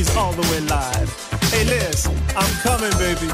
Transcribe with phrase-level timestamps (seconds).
[0.00, 1.10] she's all the way live.
[1.52, 3.28] Hey Liz, I'm coming, baby.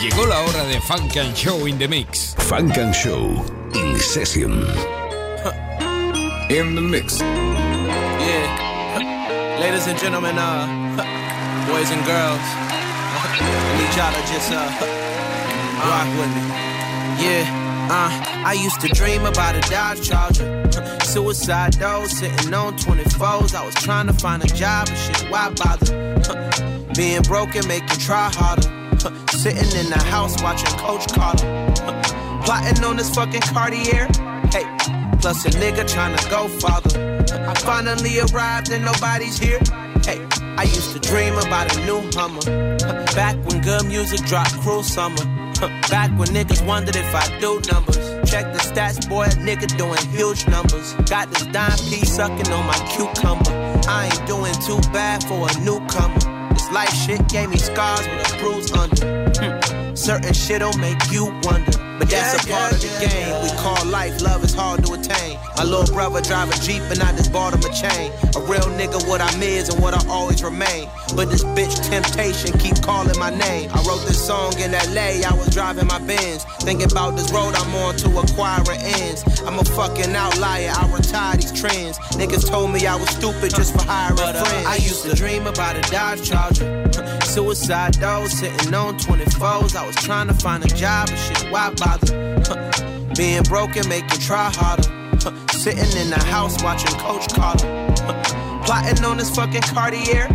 [0.00, 2.34] Llegó la hora de Funk and Show in the Mix.
[2.48, 3.44] Funk and Show
[3.74, 4.52] in session.
[6.48, 7.20] In the mix.
[9.84, 14.56] Ladies and gentlemen, uh, boys and girls, I need y'all to just uh,
[15.84, 16.40] rock with me.
[17.22, 17.44] Yeah,
[17.90, 20.70] uh, I used to dream about a Dodge Charger.
[21.04, 23.54] Suicide though, sitting on 24s.
[23.54, 26.94] I was trying to find a job and shit, why bother?
[26.96, 28.62] Being broken make you try harder.
[29.36, 31.44] Sitting in the house watching Coach Carter.
[32.46, 34.08] Plotting on this fucking Cartier.
[35.20, 37.24] Plus a nigga trying to go farther.
[37.48, 39.60] I finally arrived and nobody's here.
[40.04, 40.20] Hey,
[40.56, 42.76] I used to dream about a new Hummer.
[43.14, 45.24] Back when good music dropped cruel summer.
[45.88, 47.96] Back when niggas wondered if I do numbers.
[48.30, 50.92] Check the stats, boy, a nigga doing huge numbers.
[51.08, 53.50] Got this dime piece sucking on my cucumber.
[53.88, 56.50] I ain't doing too bad for a newcomer.
[56.52, 59.30] This life shit gave me scars with a bruise under.
[59.38, 59.63] Hmm.
[59.94, 61.78] Certain shit'll make you wonder.
[61.98, 63.30] But that's a part of the game.
[63.44, 65.38] We call life, love is hard to attain.
[65.56, 68.10] My little brother drive a Jeep and I just bought him a chain.
[68.34, 70.88] A real nigga, what I'm is and what I always remain.
[71.14, 73.70] But this bitch temptation keep calling my name.
[73.72, 76.42] I wrote this song in LA, I was driving my Benz.
[76.66, 79.22] Thinking about this road I'm on to acquire ends.
[79.42, 81.98] I'm a fucking outlier, I retire these trends.
[82.18, 84.66] Niggas told me I was stupid just for hiring uh, friends.
[84.66, 86.83] I used to dream about a Dodge Charger.
[87.34, 89.74] Suicide though, sitting on 24s.
[89.74, 93.12] I was trying to find a job and shit, why bother?
[93.16, 94.84] Being broken make try harder.
[95.50, 97.66] Sitting in the house watching Coach Carter.
[98.64, 100.28] Plotting on this fucking Cartier.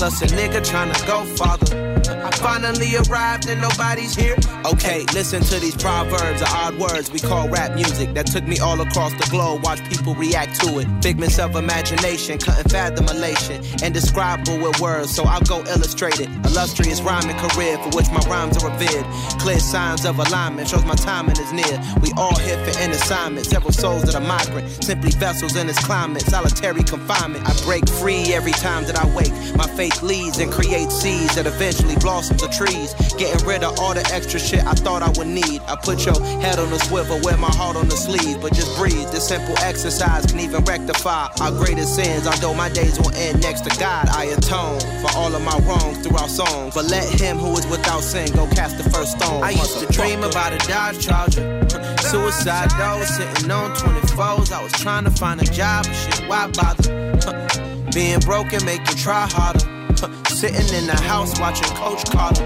[0.00, 1.90] Plus a nigga trying to go farther.
[2.08, 4.36] I finally arrived and nobody's here.
[4.64, 8.58] Okay, listen to these proverbs, the odd words we call rap music that took me
[8.58, 9.62] all across the globe.
[9.62, 10.88] Watch people react to it.
[11.02, 13.62] Figments of imagination, couldn't fathom elation.
[13.82, 16.28] Indescribable with words, so I'll go illustrate it.
[16.46, 19.04] Illustrious rhyming career for which my rhymes are revered.
[19.38, 21.78] Clear signs of alignment shows my timing is near.
[22.00, 23.46] We all here for an assignment.
[23.46, 26.22] Several souls that are migrant, simply vessels in this climate.
[26.22, 27.46] Solitary confinement.
[27.46, 29.32] I break free every time that I wake.
[29.56, 32.94] My faith leads and create seeds that eventually blossom to trees.
[33.18, 35.60] Getting rid of all the extra shit I thought I would need.
[35.66, 38.40] I put your head on the swivel, wear my heart on the sleeve.
[38.40, 39.10] But just breathe.
[39.10, 42.26] This simple exercise can even rectify our greatest sins.
[42.26, 45.98] Although my days will end next to God, I atone for all of my wrongs
[46.06, 46.74] through our songs.
[46.74, 49.42] But let him who is without sin go cast the first stone.
[49.42, 51.66] I used to dream about a Dodge Charger.
[51.98, 54.52] Suicide though, sitting on 24s.
[54.52, 57.90] I was trying to find a job and shit, why bother?
[57.92, 59.79] Being broken make you try harder.
[60.00, 62.42] Sitting in the house watching Coach Carter.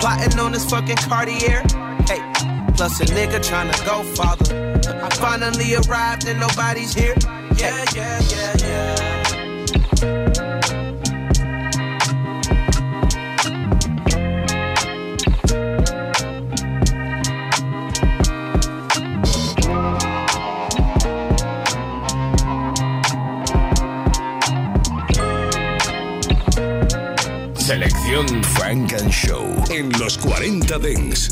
[0.00, 1.62] Plotting on this fucking Cartier.
[2.08, 2.20] Hey,
[2.74, 4.74] plus a nigga trying to go farther.
[5.04, 7.14] I finally arrived and nobody's here.
[7.56, 10.47] Yeah, yeah, yeah, yeah.
[27.68, 31.28] Selección Funk and Show en los 40 Dents.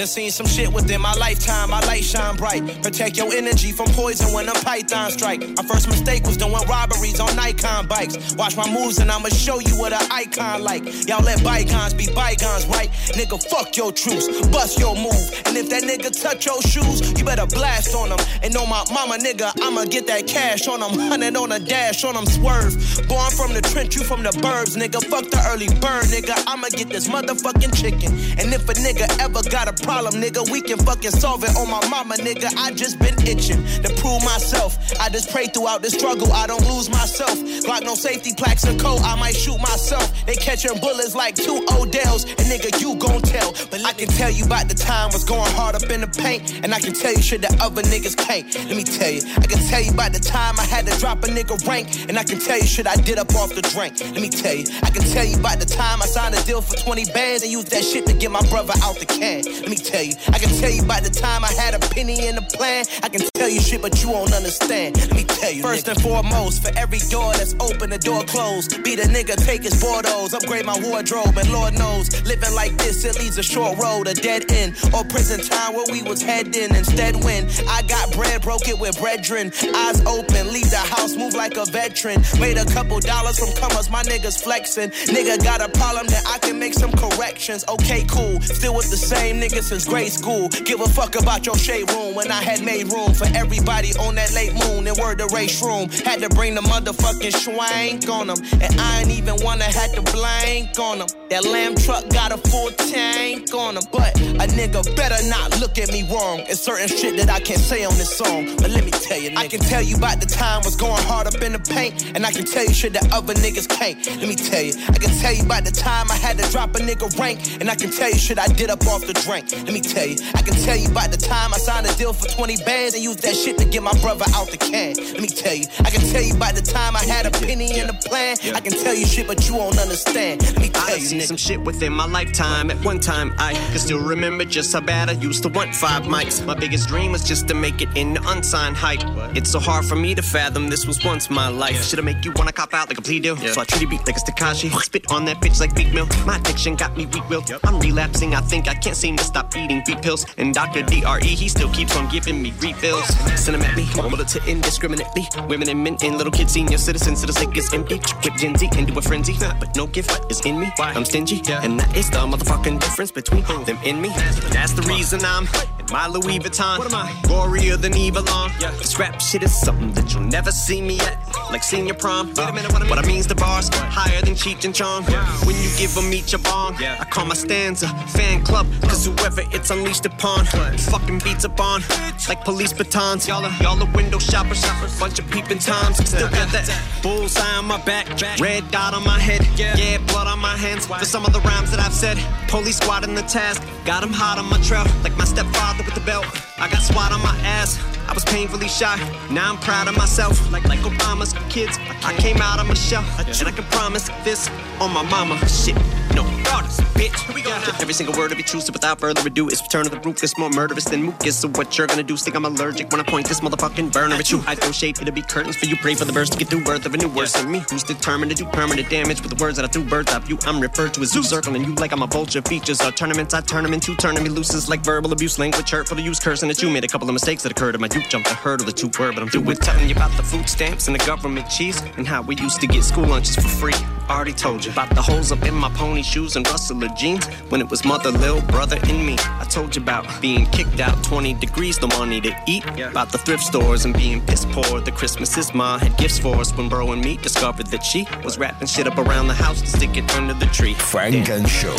[0.00, 1.68] Done seen some shit within my lifetime.
[1.68, 2.64] My light shine bright.
[2.82, 5.40] Protect your energy from poison when a python strike.
[5.58, 8.34] My first mistake was doing robberies on Nikon bikes.
[8.34, 10.84] Watch my moves and I'ma show you what an icon like.
[11.06, 12.88] Y'all let bygones be bygones, right?
[13.12, 14.26] Nigga, fuck your truce.
[14.48, 15.20] Bust your move.
[15.44, 18.20] And if that nigga touch your shoes, you better blast on him.
[18.42, 20.98] And on my mama, nigga, I'ma get that cash on him.
[21.10, 22.72] Hundred on a dash on him, swerve.
[23.06, 25.04] Born from the trench, you from the burbs, nigga.
[25.04, 26.42] Fuck the early bird, nigga.
[26.46, 28.16] I'ma get this motherfucking chicken.
[28.40, 31.68] And if a nigga ever got a problem, nigga, we can fucking solve it on
[31.68, 32.46] my mama, nigga.
[32.56, 34.78] I just been itching to prove myself.
[35.00, 37.34] I just pray throughout the struggle, I don't lose myself.
[37.66, 40.06] Glock no safety plaques or coat, I might shoot myself.
[40.26, 43.50] They catching bullets like two Odells, and nigga, you gon' tell.
[43.70, 46.62] But I can tell you about the time was going hard up in the paint,
[46.62, 48.46] and I can tell you shit that other niggas can't.
[48.54, 51.24] Let me tell you, I can tell you about the time I had to drop
[51.24, 53.98] a nigga rank, and I can tell you shit I did up off the drink.
[53.98, 56.62] Let me tell you, I can tell you about the time I signed a deal
[56.62, 59.42] for 20 bands and used that shit to get my brother out the can.
[59.42, 60.14] Let me tell you.
[60.28, 62.84] I can tell you by the time I had a penny in the plan.
[63.02, 64.96] I can tell you shit, but you won't understand.
[64.96, 65.62] Let me tell you.
[65.62, 65.92] First nigga.
[65.92, 68.82] and foremost, for every door that's open, the door closed.
[68.84, 73.04] Be the nigga, take his Bordeaux, upgrade my wardrobe, and Lord knows, living like this,
[73.04, 76.74] it leads a short road, a dead end, or prison time where we was heading.
[76.74, 79.52] Instead, when I got bread, broke it with brethren.
[79.74, 82.22] Eyes open, leave the house, move like a veteran.
[82.38, 84.90] Made a couple dollars from comers, my niggas flexing.
[84.90, 87.64] Nigga got a problem that I can make some corrections.
[87.68, 88.40] Okay, cool.
[88.42, 90.48] Still with the same niggas since grade school.
[90.48, 94.16] Give a fuck about your shade room when I had made room for everybody on
[94.16, 95.88] that late moon and word the race room.
[96.04, 98.38] Had to bring the motherfucking schwank on them.
[98.60, 101.06] And I ain't even wanna had to blank on them.
[101.30, 103.84] That lamb truck got a full tank on them.
[103.92, 106.40] But a nigga better not look at me wrong.
[106.50, 108.56] It's certain shit that I can't say on this song.
[108.56, 109.38] But let me tell you, nigga.
[109.38, 112.10] I can tell you about the time was going hard up in the paint.
[112.16, 114.04] And I can tell you shit that other niggas can't.
[114.18, 116.74] Let me tell you, I can tell you about the time I had to drop
[116.74, 117.38] a nigga rank.
[117.60, 119.46] And I can tell you shit I did up off the drink.
[119.64, 122.12] Let me tell you, I can tell you about the time I signed a deal
[122.12, 124.94] for 20 bands and used that shit to get my brother out the can.
[124.94, 127.78] Let me tell you, I can tell you by the time I had a penny
[127.78, 128.36] in the plan.
[128.54, 130.42] I can tell you shit, but you won't understand.
[130.42, 131.26] Let me tell I you, seen nigga.
[131.26, 132.70] some shit within my lifetime.
[132.70, 136.02] At one time, I can still remember just how bad I used to want five
[136.04, 136.44] mics.
[136.44, 139.00] My biggest dream was just to make it in the unsigned hype.
[139.36, 141.84] It's so hard for me to fathom this was once my life.
[141.84, 143.36] Should I make you wanna cop out like a plea deal?
[143.36, 144.70] So I treat it beat like a Takashi.
[144.82, 146.06] Spit on that bitch like beat mill.
[146.26, 147.44] My addiction got me weak will.
[147.64, 148.34] I'm relapsing.
[148.34, 150.26] I think I can't seem to stop eating beat pills.
[150.38, 150.82] And Dr.
[150.82, 153.06] DRE, he still keeps on giving me refills.
[153.40, 155.28] Send them at me, mobile to indiscriminately.
[155.48, 158.00] Women and men and little kids, senior citizens, so the sick is empty.
[158.24, 159.36] With Gen Z into a frenzy.
[159.58, 160.72] But no gift is in me.
[160.78, 161.42] I'm stingy.
[161.50, 164.10] And that is the motherfucking difference between them and me.
[164.50, 165.46] That's the reason I'm
[165.90, 166.78] my Louis Vuitton.
[166.78, 167.10] What am I?
[167.22, 168.50] Gorier than Eva Long.
[168.78, 171.18] This rap shit is something that you'll never see me at.
[171.50, 172.28] Like senior prom.
[172.28, 172.90] Wait a uh, minute, what I mean?
[172.90, 175.04] What I mean's the bars higher than Cheech and Chong.
[175.44, 178.66] When you give them each a bong, I call my stanza fan club.
[178.82, 181.82] Cause whoever it's unleashed upon, fucking beats upon.
[182.28, 183.26] Like police batons.
[183.26, 184.62] Y'all are, y'all are window shoppers.
[184.98, 185.96] Bunch of peeping toms.
[186.08, 186.70] Still got that
[187.02, 188.06] bullseye on my back.
[188.38, 189.46] Red dot on my head.
[189.56, 190.86] Yeah, blood on my hands.
[190.86, 192.18] For some of the rhymes that I've said.
[192.48, 193.62] Police squad in the task.
[193.84, 194.84] Got him hot on my trail.
[195.02, 196.26] Like my stepfather with the belt.
[196.58, 197.78] I got SWAT on my ass.
[198.10, 198.96] I was painfully shy.
[199.30, 200.34] Now I'm proud of myself.
[200.50, 201.78] Like like Obama's kids.
[202.04, 203.04] I came out of my shell.
[203.18, 205.38] And I can promise this on my mama.
[205.48, 205.76] Shit.
[206.14, 207.16] No, regardless, bitch.
[207.26, 207.78] Here we go now.
[207.80, 210.36] Every single word of it true, so without further ado, it's return of the ruthless,
[210.36, 211.38] more murderous than mucus.
[211.38, 212.16] So what you're gonna do?
[212.16, 214.42] Think I'm allergic when I point this motherfucking burner at you.
[214.46, 215.76] I throw shade, it'll be curtains for you.
[215.76, 217.62] Pray for the birds to get through birth of a new worse than me.
[217.70, 220.36] Who's determined to do permanent damage with the words that I threw birds of you?
[220.46, 222.42] I'm referred to as zoo circling you like I'm a vulture.
[222.42, 225.70] Features are tournaments, I turn them into turning me loose is like verbal abuse, language
[225.70, 226.70] hurtful to use, cursing at you.
[226.70, 228.90] Made a couple of mistakes that occurred in my youth, jumped the hurdle the two
[228.98, 231.80] word, but I'm through with telling you about the food stamps and the government cheese
[231.96, 233.74] and how we used to get school lunches for free.
[234.08, 237.60] Already told you about the holes up in my pony shoes and rustler jeans when
[237.60, 239.16] it was mother, little brother, and me.
[239.18, 242.64] I told you about being kicked out 20 degrees, no money to eat.
[242.80, 244.80] About the thrift stores and being piss poor.
[244.80, 248.38] The Christmases ma had gifts for us when bro and me discovered that she was
[248.38, 250.74] wrapping shit up around the house to stick it under the tree.
[250.74, 251.76] Funk and Show.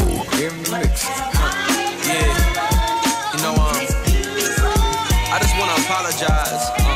[2.03, 2.50] Yeah.
[5.85, 6.90] Apologize,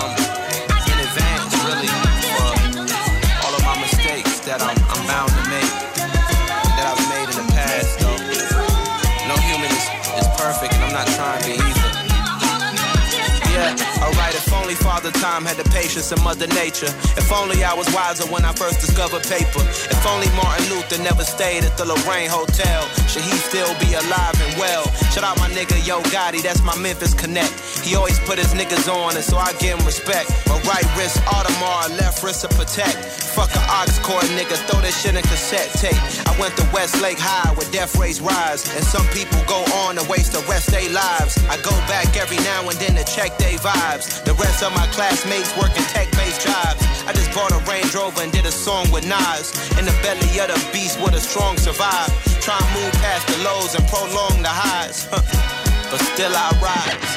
[15.06, 16.90] Father Time had the patience of Mother Nature.
[17.14, 19.62] If only I was wiser when I first discovered paper.
[19.62, 22.82] If only Martin Luther never stayed at the Lorraine Hotel.
[23.06, 24.90] Should he still be alive and well?
[25.14, 27.54] Shout out my nigga Yo Gotti, that's my Memphis Connect.
[27.86, 30.34] He always put his niggas on, and so I give him respect.
[30.48, 32.98] My right wrist Audemars, left wrist to protect.
[33.38, 36.02] Fuck a ox cord nigga, throw that shit in cassette tape.
[36.26, 40.04] I went to Westlake High where death rates rise, and some people go on to
[40.10, 41.38] waste the rest of their lives.
[41.46, 44.24] I go back every now and then to check they vibes.
[44.24, 46.80] The rest of my classmates working tech-based jobs.
[47.04, 49.52] I just bought a Range Rover and did a song with Nas.
[49.76, 52.08] In the belly of the beast, where the strong survive.
[52.40, 55.06] Try and move past the lows and prolong the highs.
[55.92, 57.12] but still I rise.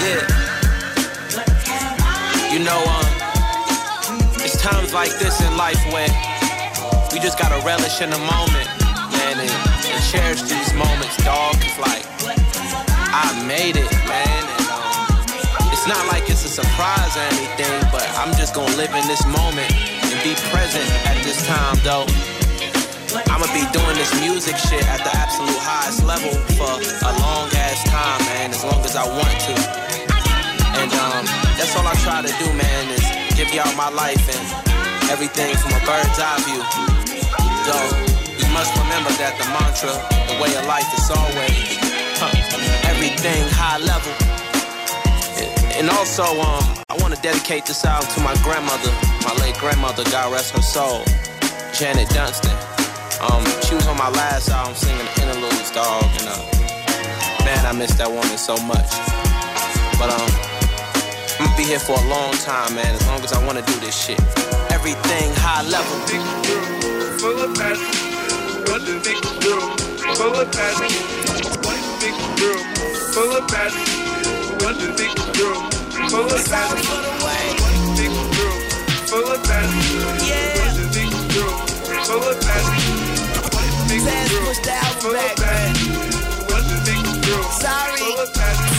[0.00, 0.24] Yeah.
[2.48, 3.06] You know, um,
[4.40, 6.08] it's times like this in life where
[7.12, 8.68] we just gotta relish in the moment,
[9.12, 9.52] man, and,
[9.92, 11.54] and cherish these moments, dog.
[11.60, 12.02] It's like
[13.12, 13.92] I made it,
[16.60, 19.70] surprise or anything, but I'm just gonna live in this moment
[20.04, 22.04] and be present at this time, though.
[23.32, 27.80] I'ma be doing this music shit at the absolute highest level for a long ass
[27.88, 29.54] time, man, as long as I want to.
[30.78, 31.24] And um,
[31.56, 34.44] that's all I try to do, man, is give y'all my life and
[35.10, 36.62] everything from a bird's eye view.
[37.66, 37.90] Though,
[38.36, 39.92] you must remember that the mantra,
[40.28, 41.76] the way of life is always,
[42.20, 42.30] huh,
[42.86, 44.39] everything high level.
[45.80, 48.92] And also, um, I want to dedicate this album to my grandmother,
[49.24, 51.08] my late grandmother, God rest her soul,
[51.72, 52.52] Janet Dunstan.
[53.24, 56.36] Um, she was on my last album singing interludes, dog, and uh,
[57.48, 58.92] man, I miss that woman so much.
[59.96, 60.28] But um,
[61.40, 63.64] I'm gonna be here for a long time, man, as long as I want to
[63.64, 64.20] do this shit.
[64.68, 65.96] Everything high level.
[67.24, 67.88] Full of passion.
[68.68, 69.64] The big girl?
[70.12, 70.92] Full of passion.
[71.24, 72.60] The big girl?
[73.16, 73.99] Full of passion.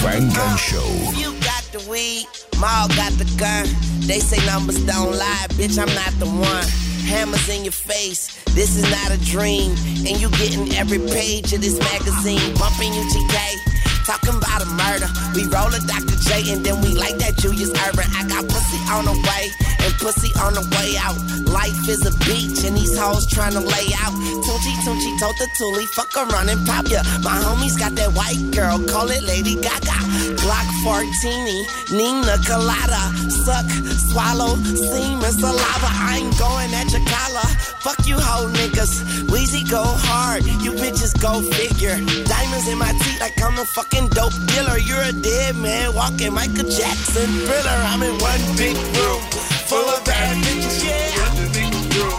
[0.02, 0.84] Funk and Show.
[1.16, 2.26] You got the weed,
[2.60, 3.66] Maul got the gun.
[4.02, 6.68] They say numbers don't lie, bitch, I'm not the one.
[7.06, 9.72] Hammers in your face, this is not a dream.
[10.06, 12.54] And you getting every page of this magazine.
[12.56, 15.10] Bumping you GK, talking about a murder.
[15.36, 16.16] We roll a Dr.
[16.18, 18.10] J and then we like that Julius Erving.
[18.16, 21.18] I got pussy on the way and pussy on the way out.
[21.50, 24.14] Life is a beach and these hoes trying to lay out.
[24.46, 27.02] Tunchi Tunchi told the Tuli, fuck around and pop ya.
[27.24, 29.98] My homies got that white girl, call it Lady Gaga.
[30.42, 33.04] Glock 14, Nina Colada.
[33.46, 33.66] Suck,
[34.12, 35.90] swallow, semen, saliva.
[35.90, 37.48] I ain't going at your collar.
[37.82, 39.26] Fuck you hoe niggas.
[39.32, 41.98] Weezy go hard, you bitches go figure.
[42.26, 44.78] Diamonds in my teeth like I'm a fucking dope dealer.
[44.78, 47.80] You're a dead man walking Michael Jackson thriller.
[47.92, 51.16] I'm in one big room full of bad bitches, yeah.
[51.16, 52.18] What the big girl?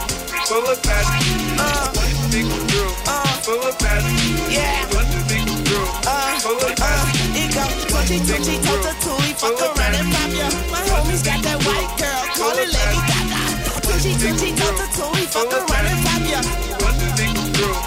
[0.48, 1.60] Full of passion.
[1.60, 2.92] Uh, What the big girl?
[3.06, 4.16] uh, Full of passion.
[4.50, 4.88] yeah.
[4.94, 5.88] What the big girl?
[6.08, 7.36] Uh, Full of uh, passion.
[7.36, 10.48] it go touchy touchy tota tooey, fuck around and pop ya.
[10.72, 13.40] My homies got that white girl, call it Lady Gaga.
[13.86, 16.40] Touchy touchy tota tooey, fuck around and pop ya.
[16.82, 17.78] What the big girl?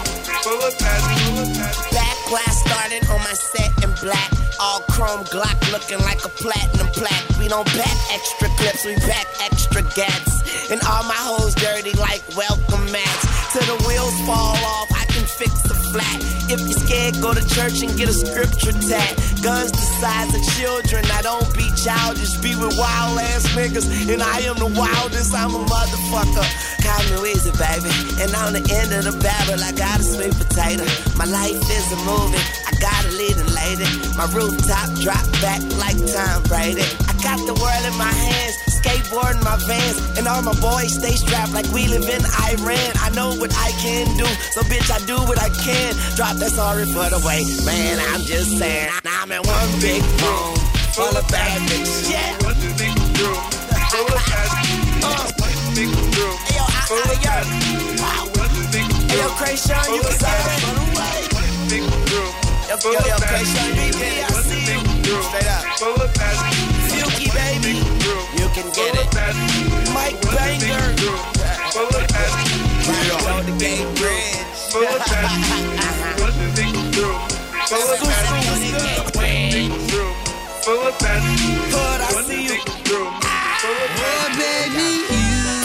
[0.46, 1.18] Full of passion.
[1.26, 1.90] Full of passion.
[1.94, 4.30] Back when I started on my set in black,
[4.96, 7.28] chrome Glock looking like a platinum plaque.
[7.38, 10.70] We don't pack extra clips, we pack extra gats.
[10.72, 13.24] And all my hoes dirty like welcome mats.
[13.52, 14.85] Till the wheels fall off,
[17.06, 19.14] If go to church and get a scripture tat.
[19.38, 22.34] Guns the size of children, I don't be childish.
[22.42, 25.30] Be with wild ass niggas, and I am the wildest.
[25.30, 26.46] I'm a motherfucker.
[26.82, 27.94] Call me Weezy, baby.
[28.18, 30.82] And on the end of the barrel, I got a sweet potato.
[31.14, 33.86] My life is a movie, I got a leading lady.
[34.18, 36.82] My rooftop drop back like Tom Brady.
[37.06, 41.12] I got the world in my hands, skateboarding my vans, and all my boys stay
[41.16, 42.90] strapped like we live in Iran.
[43.02, 45.94] I know what I can do, so bitch, I do what I can.
[46.16, 47.98] Drop that sorry for the way, man.
[48.14, 50.54] I'm just saying, I'm in one big room
[50.96, 52.10] full of bad bitches.
[52.10, 52.36] Yeah.
[52.40, 53.36] The big girl?
[53.92, 55.04] Full of passion.
[55.04, 56.36] Uh, What the big girl?
[56.56, 58.00] I, Full of yo, passion.
[58.00, 58.24] wow.
[58.32, 59.30] What the big Ayo, girl?
[59.36, 60.70] Kreayshawn, you Full was of already passion.
[60.72, 61.18] on the way.
[61.36, 62.30] What the big girl?
[62.66, 63.44] Yo, Full yo, of yo, passion.
[63.44, 65.04] Kreayshawn, BB, I What the see big you.
[65.04, 65.22] girl?
[65.28, 65.62] Straight up.
[65.78, 66.52] Full of passion.
[66.56, 66.75] Silky,
[67.62, 67.78] baby.
[68.38, 69.08] You can get it.
[69.94, 70.92] Mike What the big Banger.
[71.00, 71.22] girl?
[71.72, 72.60] Full of passion.
[73.26, 74.36] Road to Gate Bridge.
[74.72, 75.42] Full of passion.
[76.20, 77.18] What the big girl?
[77.66, 78.38] Full of School, passion.
[78.42, 78.56] school,
[79.10, 79.20] school.
[79.22, 80.12] Big girl.
[80.64, 81.36] Full of passion.
[81.72, 82.48] Hood, I What the see you.
[82.48, 83.10] big girl?
[83.62, 84.92] Full of passion.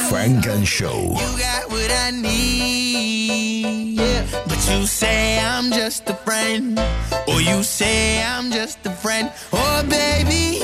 [0.09, 1.01] Funk and Show.
[1.19, 4.23] You got what I need, yeah.
[4.47, 6.77] But you say I'm just a friend,
[7.27, 9.31] or you say I'm just a friend.
[9.53, 10.59] Oh, baby,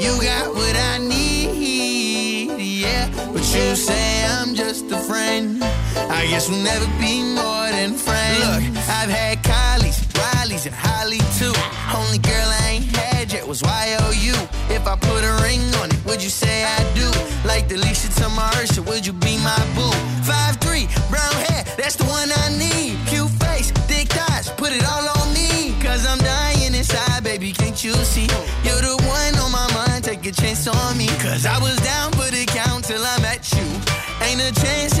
[0.00, 3.08] you, you got what I need, yeah.
[3.32, 5.62] But you say I'm just a friend.
[6.10, 8.38] I guess we'll never be more than friends.
[8.40, 11.54] Look, I've had Kylie's, Riley's, and Holly too.
[11.94, 14.34] Only girl I ain't had yet was YOU.
[14.70, 17.08] If I put a ring on it, would you say I do?
[17.46, 18.50] Like the Leisha to my
[18.88, 19.92] would you be my boo?
[20.24, 22.98] Five three, brown hair, that's the one I need.
[23.06, 25.74] Cute face, thick thighs, put it all on me.
[25.80, 28.28] Cause I'm dying inside, baby, can't you see?
[28.64, 28.79] You're
[31.30, 33.62] Cause I was down for the count till I met you.
[34.26, 34.99] Ain't a chance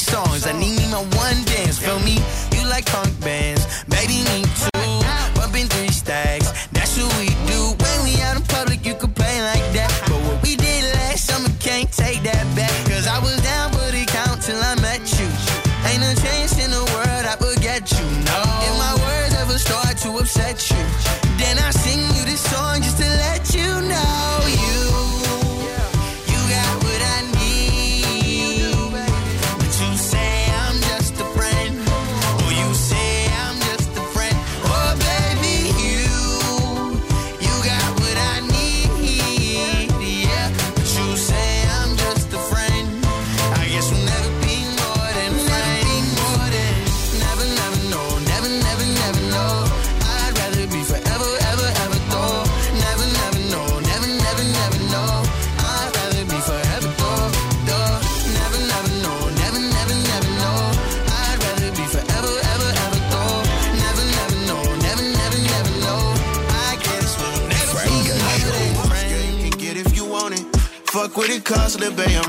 [0.00, 0.46] songs.
[0.46, 2.18] I need me on one dance, feel me?
[2.52, 3.57] You like punk bands,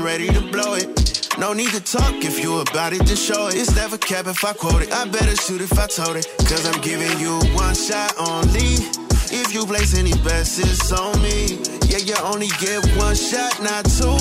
[0.00, 1.28] I'm ready to blow it.
[1.38, 3.54] No need to talk if you about it, just show it.
[3.56, 4.90] It's never cap if I quote it.
[4.90, 6.26] I better shoot if I told it.
[6.48, 8.80] Cause I'm giving you one shot only.
[9.28, 11.60] If you place any bets, it's on me.
[11.92, 14.16] Yeah, you only get one shot, not two.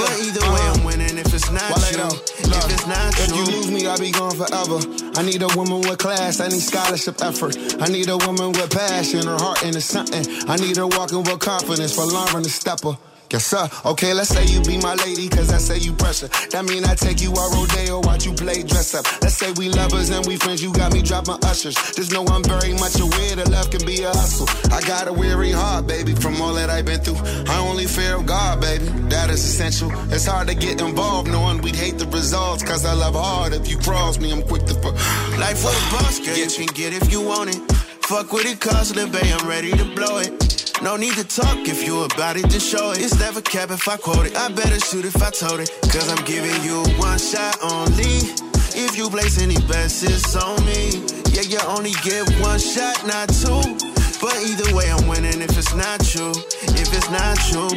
[0.00, 0.86] but either way, I'm uh-huh.
[0.88, 1.96] winning if it's not Wale you.
[2.00, 3.44] though, If it's not if you.
[3.44, 4.80] you lose me, I'll be gone forever.
[5.20, 7.60] I need a woman with class, I need scholarship effort.
[7.76, 10.24] I need a woman with passion, her heart into something.
[10.48, 12.96] I need her walking with confidence for Lauren the stepper.
[13.30, 13.68] Yes, sir.
[13.86, 16.26] Okay, let's say you be my lady, cause I say you pressure.
[16.50, 19.06] That mean I take you out rodeo, watch you play dress up.
[19.22, 21.76] Let's say we lovers and we friends, you got me dropping ushers.
[21.94, 24.48] Just know I'm very much aware that love can be a hustle.
[24.74, 27.22] I got a weary heart, baby, from all that I've been through.
[27.46, 28.86] I only fear of God, baby.
[29.14, 29.92] That is essential.
[30.12, 33.52] It's hard to get involved knowing we'd hate the results, cause I love hard.
[33.52, 34.74] If you cross me, I'm quick to.
[34.74, 34.90] For-
[35.38, 37.62] Life for the boss, girl, you can get if you want it.
[38.02, 40.59] Fuck with it, cause Lil' Bay, I'm ready to blow it.
[40.82, 43.00] No need to talk if you about it, just show it.
[43.00, 44.34] It's never cap if I quote it.
[44.34, 45.70] I better shoot if I told it.
[45.92, 48.24] Cause I'm giving you one shot only.
[48.72, 51.04] If you place any bets, it's on me.
[51.36, 53.60] Yeah, you only get one shot, not two.
[54.24, 56.32] But either way, I'm winning if it's not true.
[56.72, 57.68] If it's not true,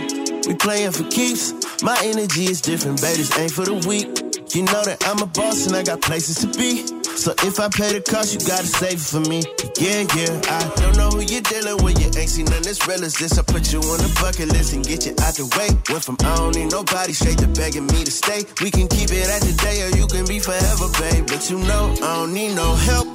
[0.47, 1.51] we playing for keeps.
[1.83, 3.17] My energy is different, baby.
[3.17, 4.07] This ain't for the weak.
[4.55, 7.02] You know that I'm a boss and I got places to be.
[7.15, 9.45] So if I pay the cost, you gotta save it for me.
[9.77, 10.33] Yeah, yeah.
[10.49, 12.01] I don't know who you're dealing with.
[12.01, 13.37] You ain't seen none as real as this.
[13.37, 15.69] I put you on the bucket list and get you out the way.
[15.93, 18.43] Went from I don't need nobody straight to begging me to stay.
[18.61, 21.29] We can keep it at the day or you can be forever, babe.
[21.29, 23.07] But you know I don't need no help.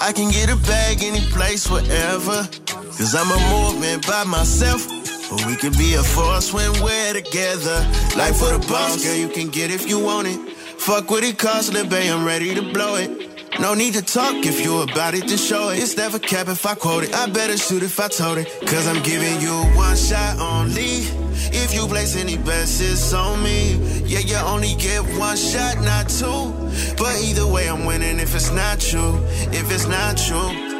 [0.00, 2.48] I can get a bag any place, wherever.
[2.96, 4.88] Cause I'm a movement by myself.
[5.30, 7.78] But we can be a force when we're together.
[8.16, 10.38] Life for the boss, girl, you can get if you want it.
[10.80, 13.33] Fuck what it costs, Lil' Bay, I'm ready to blow it.
[13.60, 15.78] No need to talk if you about it, just show it.
[15.78, 17.14] It's never cap if I quote it.
[17.14, 18.48] I better shoot if I told it.
[18.66, 21.06] Cause I'm giving you one shot only.
[21.52, 23.74] If you place any bets, it's on me.
[24.04, 26.52] Yeah, you only get one shot, not two.
[26.96, 29.18] But either way, I'm winning if it's not true.
[29.52, 30.74] If it's not true.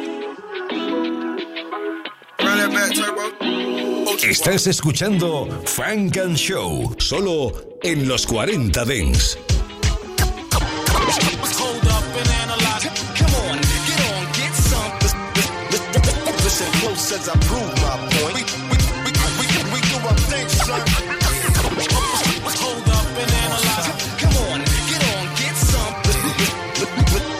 [4.29, 9.37] Estás escuchando Frank and Show, solo en los 40 Dents.
[17.05, 18.33] Listen close as I prove my point.
[18.33, 20.81] We, we, we, we, we, we do our thing, son.
[22.57, 23.87] Hold up and analyze.
[24.17, 24.57] Come on,
[24.89, 25.93] get on, get some.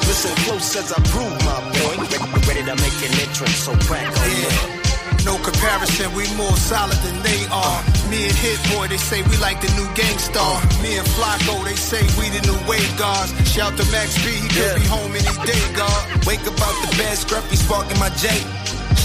[0.06, 1.97] Listen close as I prove my point.
[2.45, 5.25] Ready to make an entrance, so crack on yeah.
[5.25, 7.82] No comparison, we more solid than they are.
[8.13, 10.62] Me and Hit Boy, they say we like the new Gang Starr.
[10.86, 13.34] Me and Flacko, they say we the new wave guards.
[13.49, 16.06] Shout to Max B, he could be home any day, God.
[16.28, 18.30] Wake up out the bed, scruffy sparking my J.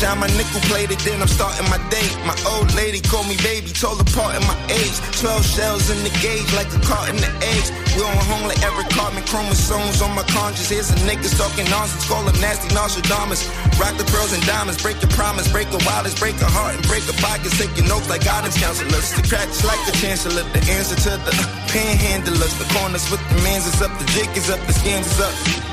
[0.00, 2.08] Shine my nickel plated, then I'm starting my day.
[2.24, 4.96] My old lady called me baby, told apart in my age.
[5.20, 7.68] 12 shells in the gauge, like a cart in the eggs.
[7.92, 10.72] We on home like every carbon chromosomes on my conscience.
[10.72, 13.44] Here's some niggas talking nonsense, call them nasty Nostradamus.
[13.76, 16.84] Rock the pearls and diamonds, break the promise, break the wildest, break a heart and
[16.88, 17.52] break a pocket.
[17.60, 19.12] Taking notes like guidance counselors.
[19.12, 21.34] The cracks like the chancellor, the answer to the
[21.68, 22.56] panhandlers.
[22.56, 25.69] The corners with the mans is up, the jig is up, the scams is up.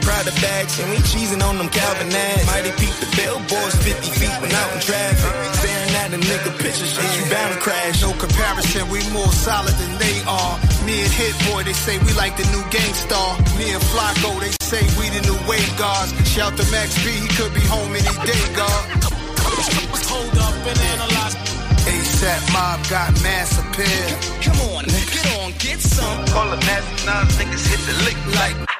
[0.00, 2.46] Proud of bags, and we cheesing on them Calvin ads.
[2.46, 5.32] Mighty peep the billboards 50 feet when out in traffic.
[5.60, 8.02] Staring at a nigga picture shit, you bound to crash.
[8.02, 10.54] No comparison, we more solid than they are.
[10.86, 13.36] Me and Hit Boy, they say we like the new Gang Starr.
[13.60, 16.12] Me and Flacko, they say we the new wave guards.
[16.28, 18.82] Shout to Max B, he could be home any day, God.
[20.10, 21.36] Hold up and analyze.
[21.86, 24.08] ASAP mob got mass appeal.
[24.42, 26.26] Come on, get on, get some.
[26.26, 28.79] Call the nasty nines, niggas hit the lick like.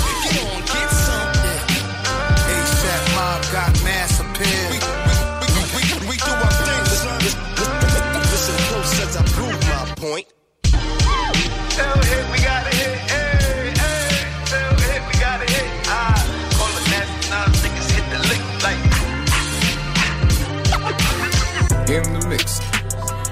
[3.51, 4.71] got mass appeal.
[4.71, 4.79] We,
[5.51, 7.19] we, we, we do our thing, son.
[7.19, 10.27] Listen close as I prove my point.
[11.75, 12.95] Tell hit, we got a hit.
[13.11, 14.23] Hey, hey.
[14.45, 15.67] Tell hit, we got a hit.
[15.87, 16.15] Ah,
[16.55, 18.79] call the nasty nines, niggas hit the lick like.
[21.91, 22.59] In the mix.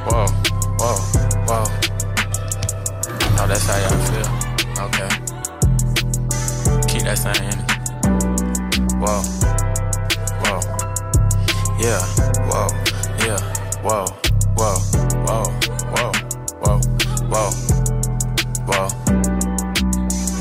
[0.03, 0.27] Whoa,
[0.79, 0.99] whoa,
[1.47, 1.63] whoa.
[3.39, 4.29] Oh, that's how y'all feel.
[4.83, 5.11] Okay.
[6.89, 7.63] Keep that same energy.
[8.99, 9.38] Whoa, whoa.
[11.79, 12.01] Yeah,
[12.51, 12.67] whoa,
[13.25, 13.39] yeah,
[13.81, 14.05] whoa,
[14.57, 14.75] whoa,
[15.23, 15.43] whoa,
[15.95, 16.11] whoa,
[16.59, 16.79] whoa,
[17.31, 17.51] whoa,
[18.67, 18.87] whoa.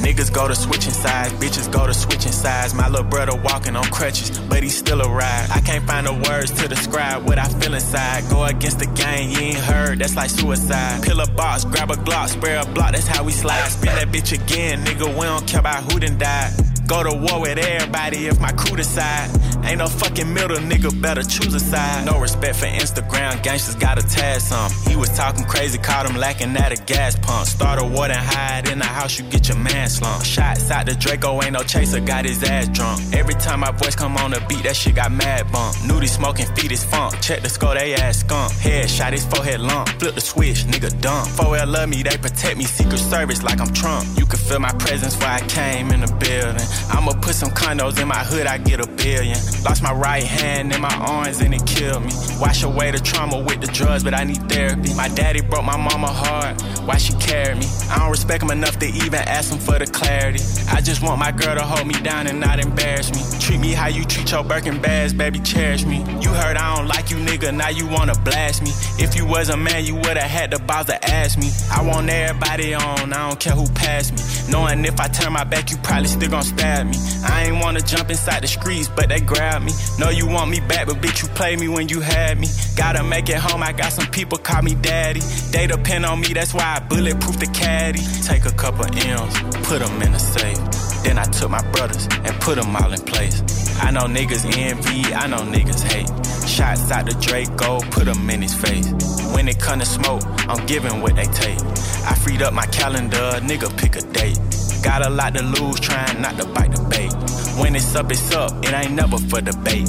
[0.03, 2.75] Niggas go to switching sides, bitches go to switching sides.
[2.75, 5.49] My little brother walking on crutches, but he still a ride.
[5.55, 8.29] I can't find the words to describe what I feel inside.
[8.31, 11.05] Go against the gang, you ain't heard, that's like suicide.
[11.05, 13.69] Pill a box, grab a Glock, spray a block, that's how we slide.
[13.69, 16.53] Spin that bitch again, nigga, we don't care about who done died.
[16.89, 19.31] Go to war with everybody if my crew decide.
[19.69, 22.07] Ain't no fucking middle, nigga, better choose a side.
[22.07, 24.73] No respect for Instagram, gangsters gotta tag some.
[24.89, 27.47] He was talking crazy, caught him lacking at a gas pump.
[27.47, 30.25] Start a war and hide in the house, you get your man slumped.
[30.25, 32.99] Shots out the Draco, ain't no chaser, got his ass drunk.
[33.13, 35.77] Every time my voice come on the beat, that shit got mad bump.
[35.85, 37.21] Nudie smoking, feet his funk.
[37.21, 38.51] Check the score, they ass skunk.
[38.53, 39.91] Head shot, his forehead lump.
[40.01, 41.27] Flip the switch, nigga dumb.
[41.27, 44.07] 4L love me, they protect me, Secret Service like I'm Trump.
[44.17, 46.67] You can feel my presence where I came in the building.
[46.89, 49.37] I'ma put some condos in my hood, I get a billion.
[49.65, 52.13] Lost my right hand in my arms and it killed me.
[52.41, 54.95] Wash away the trauma with the drugs, but I need therapy.
[54.95, 57.67] My daddy broke my mama hard, why she carried me?
[57.91, 60.41] I don't respect him enough to even ask him for the clarity.
[60.71, 63.41] I just want my girl to hold me down and not embarrass me.
[63.41, 65.99] Treat me how you treat your Birkin bags, baby, cherish me.
[66.21, 68.71] You heard I don't like you, nigga, now you wanna blast me.
[69.03, 71.51] If you was a man, you would've had the balls to ask me.
[71.73, 74.53] I want everybody on, I don't care who passed me.
[74.53, 76.97] Knowing if I turn my back, you probably still gon' stab me.
[77.27, 79.73] I ain't wanna jump inside the streets, but they grab me.
[79.99, 82.49] Know you want me back, but bitch, you played me when you had me.
[82.77, 85.21] Gotta make it home, I got some people call me daddy.
[85.53, 88.01] They depend on me, that's why I bulletproof the caddy.
[88.25, 89.35] Take a couple M's,
[89.69, 90.59] put them in a safe.
[91.05, 93.43] Then I took my brothers and put them all in place.
[93.81, 96.11] I know niggas envy, I know niggas hate.
[96.49, 98.89] Shots out the Draco, put them in his face.
[99.33, 101.61] When it come to smoke, I'm giving what they take.
[102.05, 104.39] I freed up my calendar, nigga pick a date.
[104.83, 107.48] Got a lot to lose, trying not to bite the bait.
[107.59, 109.89] When it's up, it's up, it ain't never for debate.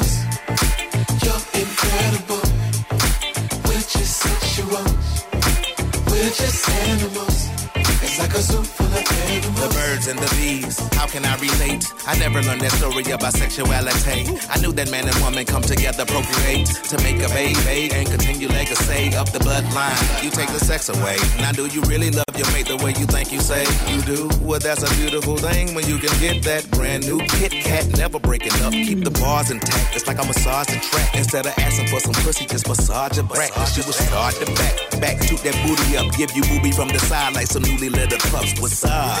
[9.31, 11.87] The birds and the bees, how can I relate?
[12.05, 14.27] I never learned that story about sexuality.
[14.51, 18.49] I knew that man and woman come together, procreate, to make a baby and continue
[18.49, 19.95] legacy of the bloodline.
[20.21, 21.15] You take the sex away.
[21.39, 24.27] Now, do you really love your mate the way you think you say you do?
[24.43, 27.87] Well, that's a beautiful thing when you can get that brand new Kit Kat.
[27.95, 29.95] Never breaking up, keep the bars intact.
[29.95, 31.15] It's like I massage the track.
[31.15, 33.55] Instead of asking for some pussy, just massage her back.
[33.71, 36.99] She was start to back, back, toot that booty up, give you booby from the
[36.99, 38.59] side like some newly littered pups.
[38.59, 39.20] What's up?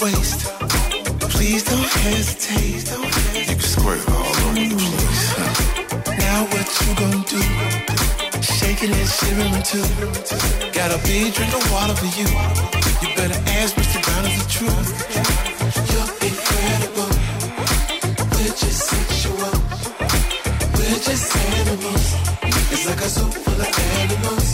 [0.00, 0.40] waste.
[1.34, 2.84] Please don't hesitate.
[3.48, 4.02] You can squirt.
[6.24, 7.40] Now what you gonna do?
[8.42, 9.86] Shaking and shivering too.
[10.78, 12.28] Gotta be drinking water for you.
[13.02, 13.98] You better ask Mr.
[14.04, 14.90] Brown if the truth.
[15.90, 17.10] You're incredible.
[18.32, 18.84] We're just.
[20.76, 22.06] We're just animals.
[22.72, 24.45] It's like a soup full of animals.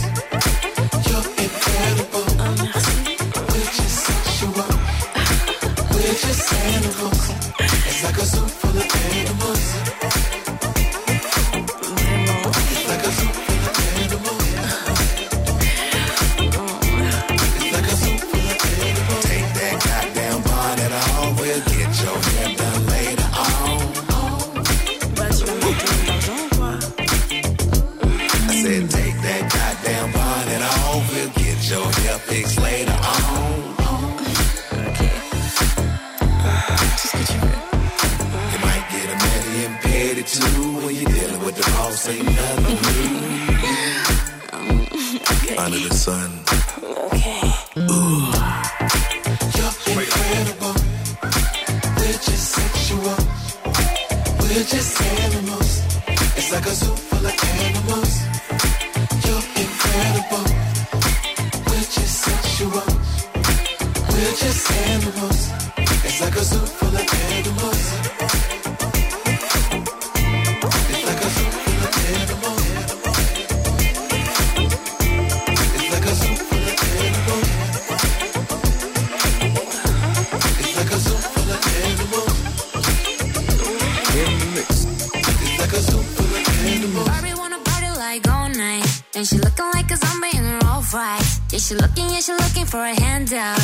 [92.73, 93.62] for a handout.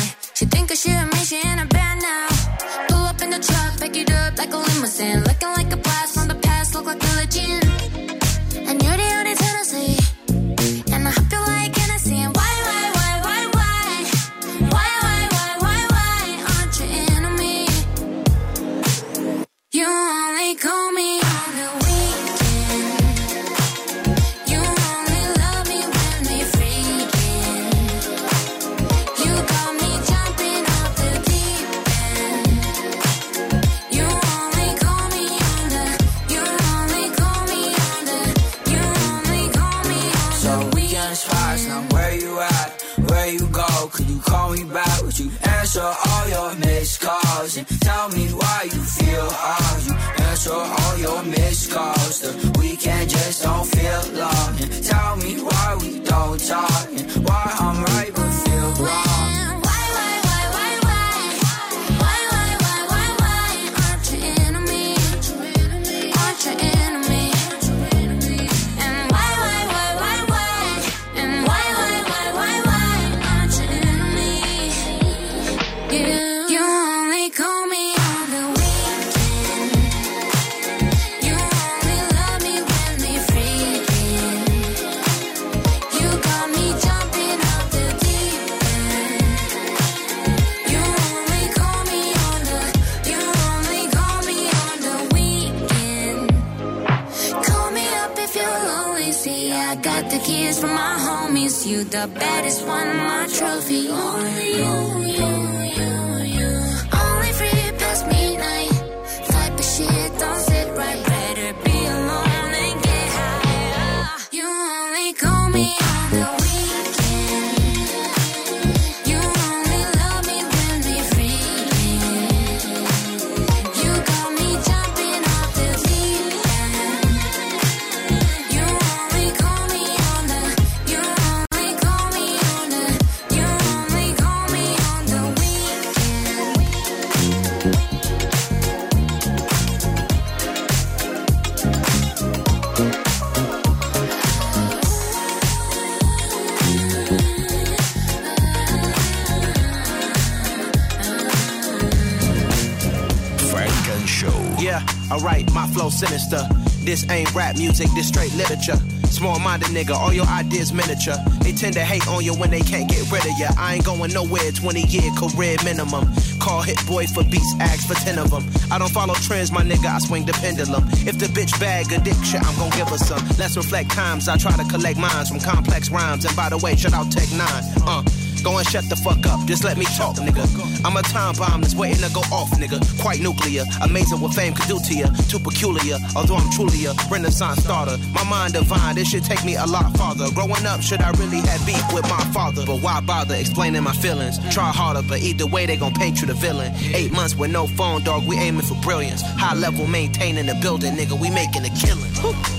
[155.90, 156.48] Sinister.
[156.84, 158.76] This ain't rap music, this straight literature.
[159.10, 161.16] Small minded nigga, all your ideas miniature.
[161.40, 163.48] They tend to hate on you when they can't get rid of you.
[163.58, 166.08] I ain't going nowhere, 20 year career minimum.
[166.38, 168.44] Call Hit-Boy for beats, ask for 10 of them.
[168.70, 170.84] I don't follow trends, my nigga, I swing the pendulum.
[171.06, 173.22] If the bitch bag addiction, I'm gon' give her some.
[173.36, 176.24] Let's reflect times I try to collect minds from complex rhymes.
[176.24, 177.82] And by the way, shout out Tech N9ne.
[177.86, 178.02] Uh,
[178.42, 180.44] Go and shut the fuck up, just let me talk, nigga.
[180.84, 182.80] I'm a time bomb that's waiting to go off, nigga.
[183.00, 185.06] Quite nuclear, amazing what fame could do to you.
[185.28, 187.98] Too peculiar, although I'm truly a renaissance starter.
[188.14, 190.30] My mind divine, this should take me a lot farther.
[190.32, 192.64] Growing up, should I really have beef with my father?
[192.64, 194.38] But why bother explaining my feelings?
[194.54, 196.72] Try harder, but either way, they gon' paint you the villain.
[196.94, 199.20] Eight months with no phone, dog, we aiming for brilliance.
[199.22, 202.10] High level maintaining the building, nigga, we making a killing.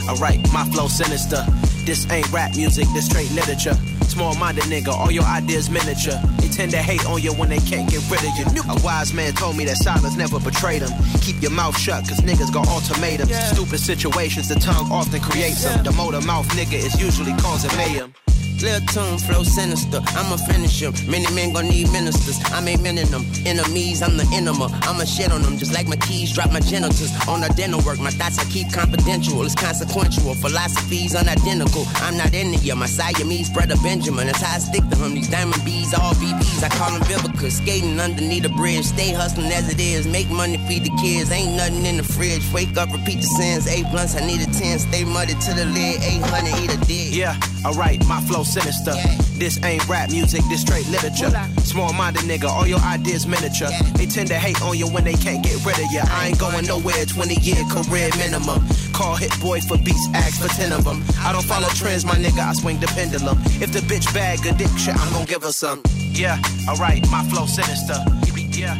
[0.08, 1.46] Alright, my flow sinister.
[1.86, 3.74] This ain't rap music, this straight literature.
[4.04, 6.20] Small minded nigga, all your ideas miniature.
[6.38, 8.62] They tend to hate on you when they can't get rid of you.
[8.70, 10.92] A wise man told me that silence never betrayed him.
[11.22, 13.36] Keep your mouth shut, cause niggas got ultimatums.
[13.48, 15.84] Stupid situations, the tongue often creates them.
[15.84, 18.14] The motor mouth nigga is usually causing mayhem.
[18.62, 20.00] Lil tune, flow sinister.
[20.14, 20.94] I'ma finish him.
[21.10, 22.38] Many men gon' need ministers.
[22.54, 23.26] I'm a men in them.
[23.46, 24.70] Enemies, I'm the enema.
[24.84, 27.10] I'ma shit on them just like my keys drop my genitals.
[27.28, 29.42] On the dental work, my thoughts I keep confidential.
[29.44, 30.36] It's consequential.
[30.36, 31.86] Philosophies unidentical.
[32.06, 32.76] I'm not in it, yeah.
[32.76, 34.28] My Siamese brother Benjamin.
[34.28, 35.16] That's how I stick to him.
[35.16, 36.62] These diamond bees, all BBs.
[36.62, 37.50] I call them Vivica.
[37.50, 38.86] Skating underneath a bridge.
[38.86, 40.06] Stay hustling as it is.
[40.06, 41.32] Make money, feed the kids.
[41.32, 42.46] Ain't nothing in the fridge.
[42.54, 43.66] Wake up, repeat the sins.
[43.66, 44.80] Eight blunts, I need a 10.
[44.80, 46.04] Stay muddy to the lid.
[46.04, 47.10] 800, eat a dick.
[47.12, 48.92] Yeah, alright, my flow sinister.
[49.40, 51.32] This ain't rap music, this straight literature.
[51.64, 53.70] Small minded nigga, all your ideas miniature.
[53.96, 56.02] They tend to hate on you when they can't get rid of you.
[56.04, 58.60] I ain't going nowhere, 20 year career minimum.
[58.92, 61.02] Call Hit-Boy for beats, ask for 10 of them.
[61.20, 63.40] I don't follow trends, my nigga, I swing the pendulum.
[63.64, 65.82] If the bitch bag addiction, I'm gon' give her some.
[66.12, 66.38] Yeah,
[66.68, 68.04] alright, my flow sinister.
[68.52, 68.78] Yeah,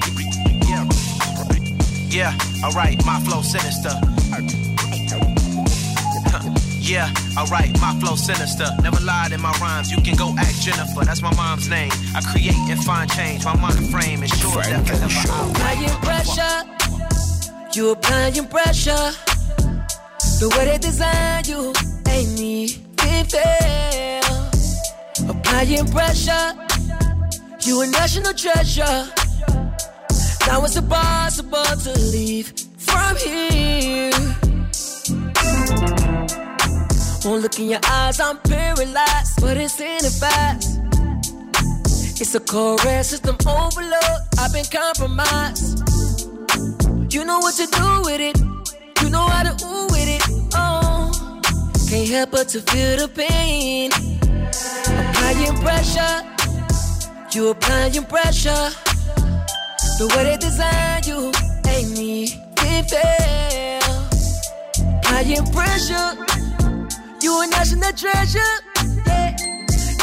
[0.68, 0.90] yeah.
[2.12, 3.96] Yeah, alright, my flow sinister.
[6.82, 8.68] Yeah, alright, my flow sinister.
[8.82, 9.92] Never lied in my rhymes.
[9.92, 11.92] You can go ask Jennifer, that's my mom's name.
[12.16, 13.46] I create and find change.
[13.46, 16.58] My mind frame is sure that forever I'll Applying pressure,
[17.74, 19.12] you applying pressure.
[20.40, 21.72] The way they design you
[22.10, 22.68] ain't me
[23.30, 24.50] fail.
[25.30, 26.54] Applying pressure,
[27.62, 29.08] you a national treasure.
[30.48, 34.41] Now it's impossible to leave from here.
[37.24, 40.80] Won't look in your eyes, I'm paralyzed, but it's in the fast.
[42.20, 44.22] It's a correct system overload.
[44.40, 45.84] I've been compromised.
[47.14, 48.40] You know what to do with it.
[49.04, 50.24] You know how to ooh with it.
[50.56, 51.40] Oh,
[51.88, 53.92] can't help but to feel the pain.
[54.88, 56.26] Applying pressure.
[57.34, 58.70] You applying pressure.
[60.00, 61.32] The way they design you
[61.70, 62.34] ain't me.
[62.58, 63.82] It fail.
[64.98, 66.18] Applying pressure.
[67.22, 68.40] You a national treasure.
[69.06, 69.36] Yeah.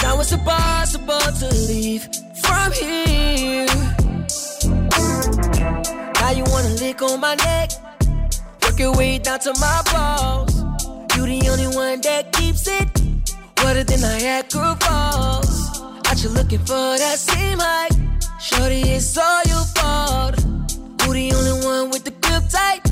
[0.03, 2.09] Now it's impossible to leave
[2.41, 3.67] from here.
[6.15, 7.71] Now you wanna lick on my neck,
[8.63, 10.55] work your way down to my balls.
[11.17, 12.89] You the only one that keeps it
[13.65, 15.81] wetter than Niagara Falls.
[16.07, 17.97] Out you looking for that same height,
[18.41, 20.37] shorty it's all your fault.
[21.03, 22.83] Who the only one with the grip tight?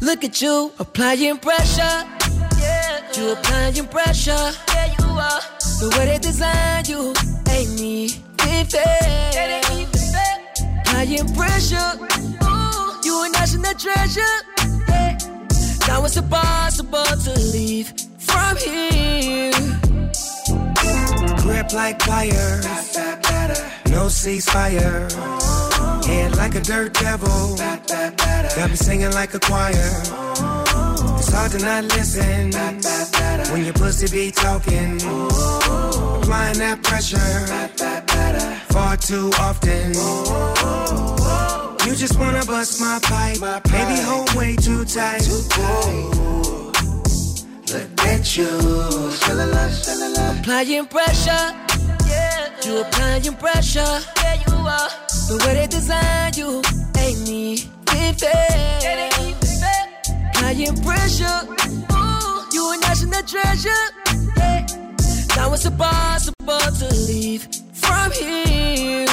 [0.00, 2.23] Look at you applying pressure.
[3.16, 4.52] Yeah, you applying pressure.
[4.68, 5.40] Yeah, you are.
[5.80, 7.14] The way they design you
[7.50, 8.06] ain't me.
[8.40, 9.60] It fair.
[10.80, 11.90] Applying pressure.
[12.44, 14.20] Ooh, you a national treasure.
[14.88, 15.18] Yeah.
[15.86, 19.52] Now it's impossible to leave from here.
[21.42, 22.96] Grip like pliers,
[23.90, 25.08] no ceasefire.
[25.16, 26.02] Oh.
[26.06, 30.63] Head like a dirt devil, got me singing like a choir.
[31.34, 32.52] It's hard to not listen
[33.50, 35.02] when your pussy be talking.
[35.02, 37.18] Applying that pressure
[38.72, 39.94] far too often.
[41.88, 45.26] You just wanna bust my pipe, baby, hold way too tight.
[45.26, 45.58] Look
[48.06, 48.46] at you,
[50.38, 51.52] Applying pressure.
[52.64, 54.00] You applying pressure.
[54.22, 54.88] Yeah, you are.
[55.26, 56.62] The way they design you
[56.96, 57.54] ain't me.
[57.90, 59.33] It fair.
[60.44, 61.40] Applying pressure.
[61.92, 63.70] Ooh, you a national treasure.
[64.36, 64.66] Yeah.
[65.36, 69.06] Now it's impossible to leave from here.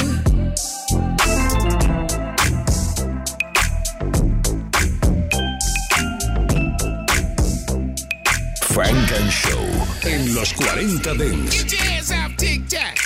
[8.68, 9.64] Funk and Show
[10.04, 11.62] en los 40 Dance.
[11.62, 12.98] Get your ass off TikTok.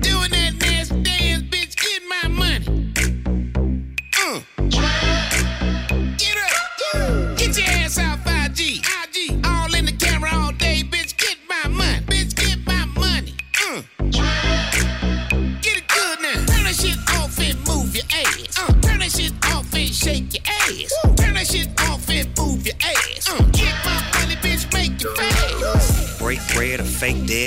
[0.00, 1.76] Doing that nasty dance, bitch.
[1.76, 3.07] Get my money.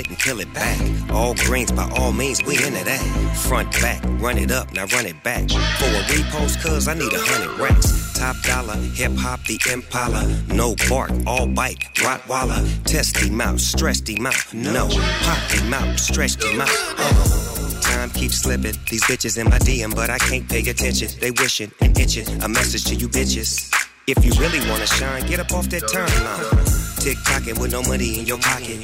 [0.08, 0.78] Peel it back.
[1.10, 3.36] All greens by all means, we into that.
[3.48, 5.48] Front back, run it up, now run it back.
[5.50, 8.12] For a repost, cuz I need a hundred racks.
[8.14, 10.26] Top dollar, hip hop, the Impala.
[10.48, 12.62] No bark, all bite, Rottweiler.
[12.84, 14.54] Test him out, stressed him out.
[14.54, 14.88] No,
[15.22, 16.70] pop him out, stretched him out.
[16.98, 17.42] Uh.
[17.82, 18.74] Time keeps slipping.
[18.88, 21.08] These bitches in my DM, but I can't pay attention.
[21.20, 22.26] They wishing and itching.
[22.42, 23.70] A message to you bitches.
[24.06, 27.02] If you really wanna shine, get up off that timeline.
[27.02, 28.78] Tick tocking with no money in your pocket.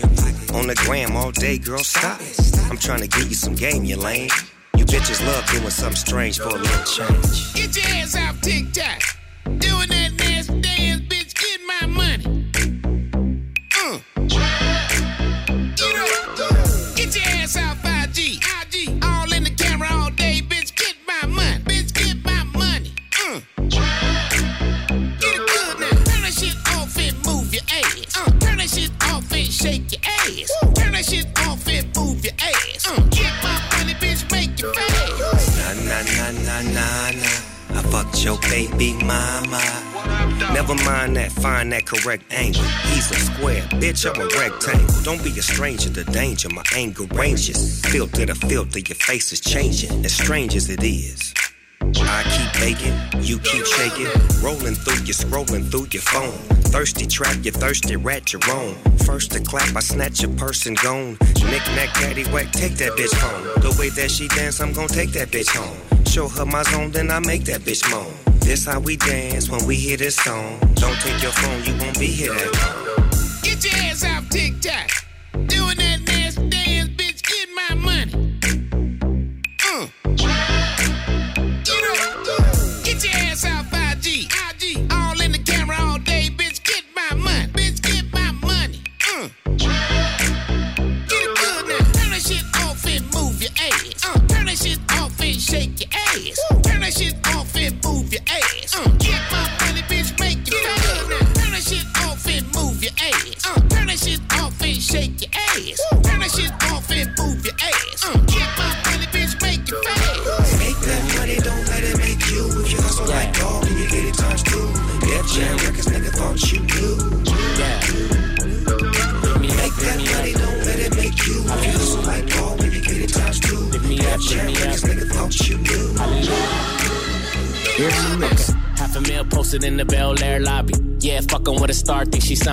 [0.54, 2.20] On the gram all day, girl, stop.
[2.70, 4.30] I'm trying to get you some game, you lame.
[4.76, 7.54] You bitches love doing something strange for a little change.
[7.54, 9.02] Get your ass off TikTok.
[9.44, 11.34] Doing that nasty dance, bitch.
[11.34, 12.50] Get my money.
[13.76, 13.98] Uh.
[15.76, 16.96] Get up.
[16.96, 17.84] Get your ass off
[38.18, 39.62] I your baby mama.
[40.52, 42.64] Never mind that, find that correct angle.
[42.86, 45.02] He's a square, bitch, I'm a rectangle.
[45.02, 47.80] Don't be a stranger to danger, my anger ranges.
[47.86, 51.32] Filter to filter, your face is changing, as strange as it is.
[51.80, 54.08] I keep baking, you keep shaking.
[54.42, 56.38] Rolling through you, scrolling through your phone.
[56.72, 58.74] Thirsty trap, you thirsty rat, own.
[59.06, 61.16] First to clap, I snatch your person gone.
[61.44, 63.62] Knick knack, daddy whack, take that bitch home.
[63.62, 65.87] The way that she dance, I'm gonna take that bitch home.
[66.08, 68.10] Show her my zone, then I make that bitch moan.
[68.40, 70.58] This how we dance when we hear this song.
[70.74, 72.32] Don't take your phone, you won't be here.
[73.42, 74.90] Get your ass off TikTok.
[75.46, 76.57] Doing that nasty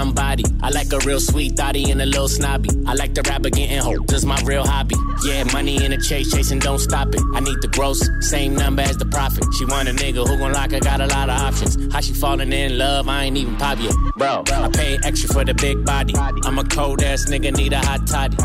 [0.06, 0.44] somebody.
[0.62, 2.70] I like a real sweet thotty and a little snobby.
[2.86, 4.96] I like the rapper getting hope, this my real hobby.
[5.26, 7.22] Yeah, money in the chase, chasing, don't stop it.
[7.34, 9.46] I need the gross, same number as the profit.
[9.58, 11.92] She want a nigga who gon' lock her, got a lot of options.
[11.94, 13.96] How she falling in love, I ain't even pop yet.
[14.18, 16.14] Bro, I pay extra for the big body.
[16.18, 18.38] I'm a cold ass nigga, need a hot toddy.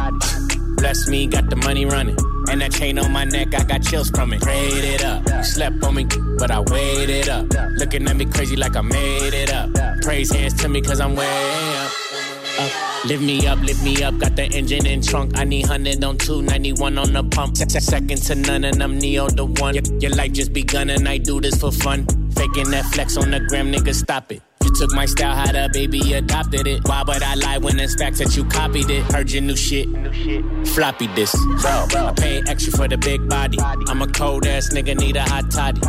[0.76, 2.16] Bless me, got the money running.
[2.48, 4.40] And that chain on my neck, I got chills from it.
[4.40, 5.22] Prayed it up.
[5.28, 6.04] You slept on me,
[6.38, 7.46] but I waited up.
[7.76, 9.70] Looking at me crazy like I made it up.
[10.02, 11.49] Praise hands to me, cause I'm way.
[13.07, 15.38] Lift me up, lift me up, got the engine in trunk.
[15.38, 17.57] I need 100 on 291 on the pump.
[17.57, 19.74] Se- se- Second to none, and I'm Neo the one.
[20.01, 22.07] Your, life just begun, and I do this for fun.
[22.36, 24.42] Faking that flex on the gram, nigga, stop it.
[24.62, 26.86] You took my style, how the baby adopted it.
[26.86, 29.03] Why would I lie when it's facts that you copied it?
[29.11, 30.68] Heard your new shit, new shit.
[30.68, 31.36] floppy disk.
[31.62, 33.59] Bro, I pay extra for the big body.
[33.61, 35.80] I'm a cold ass nigga, need a hot toddy.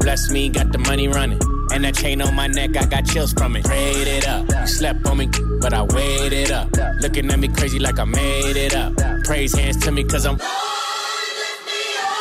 [0.00, 1.40] Bless me, got the money running.
[1.72, 3.64] And that chain on my neck, I got chills from it.
[3.64, 4.46] Prayed it up.
[4.50, 5.28] You slept on me,
[5.64, 6.68] but I waited up.
[7.00, 8.92] Looking at me crazy like I made it up.
[9.24, 10.38] Praise hands to me, cause I'm.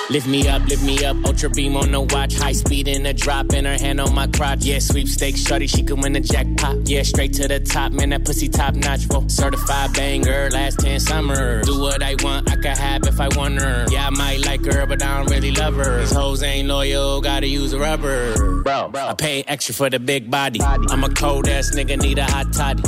[0.10, 3.14] Lift me up, lift me up, ultra beam on the watch, high speed in a
[3.14, 4.64] drop, and her hand on my crotch.
[4.64, 6.88] Yeah, sweepstakes, shorty, she could win the jackpot.
[6.88, 9.06] Yeah, straight to the top, man, that pussy top notch.
[9.08, 11.66] Whoa, certified banger, last 10 summers.
[11.66, 13.88] Do what I want, I could have if I want her.
[13.89, 16.00] Yeah, I might like her, but I don't really love her.
[16.00, 18.62] These hoes ain't loyal, gotta use a rubber.
[18.62, 20.62] Bro, I pay extra for the big body.
[20.62, 22.84] I'm a cold ass nigga, need a hot toddy.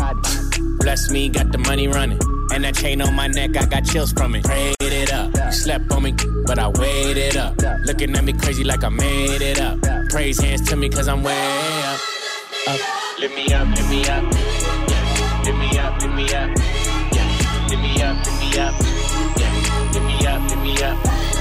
[0.80, 2.20] Bless me, got the money running.
[2.52, 4.44] And that chain on my neck, I got chills from it.
[4.44, 5.36] Prayed it up.
[5.36, 6.14] You slept on me,
[6.46, 7.56] but I waited up.
[7.86, 9.80] Looking at me crazy like I made it up.
[10.10, 11.34] Praise hands to me, cause I'm way
[11.84, 12.00] up.
[12.70, 12.80] up.
[13.20, 14.24] Lift me up, lift me up.
[14.90, 15.42] Yeah.
[15.44, 16.50] Lift me up, lift me up.
[17.14, 17.68] Yeah.
[17.70, 18.74] Lift me up, lift me up.
[19.38, 19.92] Yeah.
[19.94, 21.35] Lift me up, lift me up.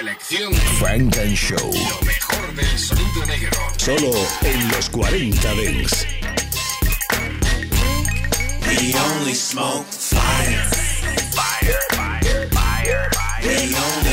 [0.00, 1.58] Selección Frank and Show.
[1.58, 3.50] Lo mejor del sonido negro.
[3.76, 6.06] Solo en los 40 Dents.
[8.66, 10.64] We only smoke fire.
[11.34, 13.42] Fire, fire, fire, fire.
[13.42, 14.09] We only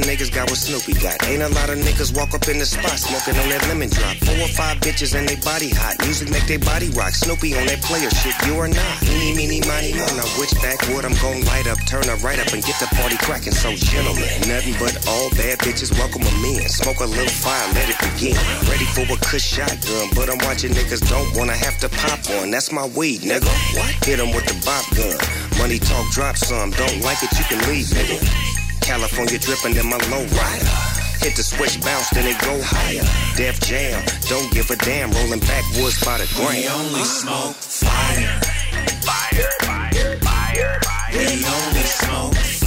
[0.00, 1.16] of niggas got what Snoopy got.
[1.28, 4.16] Ain't a lot of niggas walk up in the spot smoking on that lemon drop.
[4.24, 5.96] Four or five bitches and they body hot.
[6.04, 7.12] Music make they body rock.
[7.12, 8.94] Snoopy on that player shit, you are not.
[9.02, 10.06] Eeny, meeny, miny, mo.
[10.16, 13.16] Now which backwood I'm gon' light up, turn her right up and get the party
[13.18, 13.52] cracking.
[13.52, 16.68] So gentlemen, nothing but all bad bitches welcome them in.
[16.68, 18.36] Smoke a little fire, let it begin.
[18.68, 22.50] Ready for a cush shotgun, but I'm watching niggas don't wanna have to pop one.
[22.50, 23.50] That's my weed, nigga.
[23.76, 23.90] What?
[24.04, 25.18] Hit 'em with the bop gun.
[25.58, 26.70] Money talk, drop some.
[26.72, 28.49] Don't like it, you can leave, nigga.
[28.90, 30.66] California dripping in my low rider.
[31.22, 33.06] Hit the switch, bounce, then it go higher.
[33.36, 35.12] Def Jam, don't give a damn.
[35.12, 36.56] Rolling backwoods by the gram.
[36.56, 38.40] We only smoke fire.
[39.06, 41.12] Fire, fire, fire, fire.
[41.12, 42.59] We only smoke fire.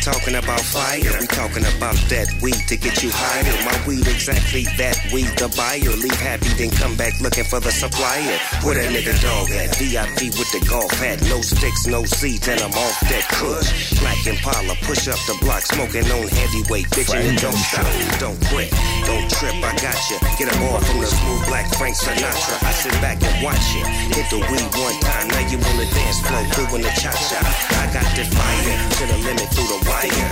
[0.00, 3.52] Talking about fire, we talking about that weed to get you higher.
[3.68, 5.92] My weed exactly that weed, the buyer.
[6.00, 8.36] Leave happy, then come back looking for the supplier.
[8.64, 9.76] Where that nigga dog at?
[9.76, 11.20] VIP with the golf hat.
[11.28, 14.00] No sticks, no seeds, and I'm off that kush.
[14.00, 16.88] Black Impala, push up the block, smoking on heavyweight.
[16.96, 17.86] Bitch, and don't stop,
[18.18, 18.72] don't quit,
[19.04, 20.16] don't trip, I got you.
[20.40, 22.56] Get a ball from the smooth black Frank Sinatra.
[22.64, 23.86] I sit back and watch it.
[24.16, 27.40] Hit the weed one time, now you on the dance floor doing the cha-cha.
[27.76, 30.30] I got the fire to the limit through the wire.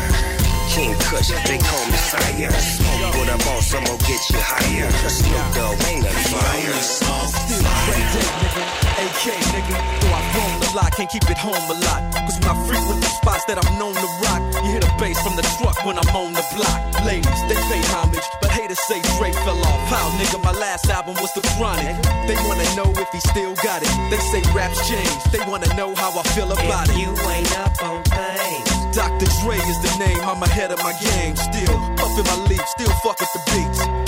[0.71, 2.53] King Kush, they call me sire.
[2.55, 4.91] Smoke with a boss, I'm gonna get you higher.
[5.11, 6.77] Snoop Dogg ain't a fire.
[8.99, 9.77] AK, nigga.
[10.01, 12.01] Though I've grown a lot, can't keep it home a lot.
[12.15, 15.19] Cause when I frequent the spots that I'm known to rock, you hear the bass
[15.25, 16.79] from the truck when I'm on the block.
[17.03, 19.83] Ladies, they pay homage, but haters say Dre fell off.
[19.89, 21.97] How, nigga, my last album was The Chronic.
[22.29, 23.93] They wanna know if he still got it.
[24.13, 26.99] They say raps changed, they wanna know how I feel about it.
[26.99, 28.78] You ain't up on things.
[28.93, 29.26] Dr.
[29.43, 31.36] Dre is the name, I'm ahead of my game.
[31.36, 34.08] Still puffin' my leaf, still fuck with the beats.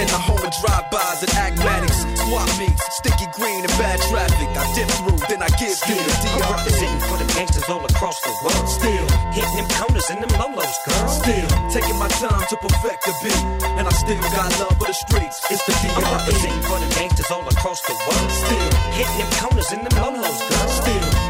[0.00, 2.00] In the home of drive-bys and acmatics.
[2.24, 4.48] Swap meets, sticky green and bad traffic.
[4.56, 8.16] I dip through, then I give you the I'm representing for the gangsters all across
[8.24, 8.64] the world.
[8.64, 11.08] Still hitting them corners and them lolos, girl.
[11.20, 13.44] Still taking my time to perfect the beat,
[13.76, 15.36] and I still got love for the streets.
[15.52, 16.16] It's the I'm DR.
[16.16, 18.30] representing for the gangsters all across the world.
[18.32, 20.68] Still hitting them corners and them lolos, girl.
[20.80, 21.29] Still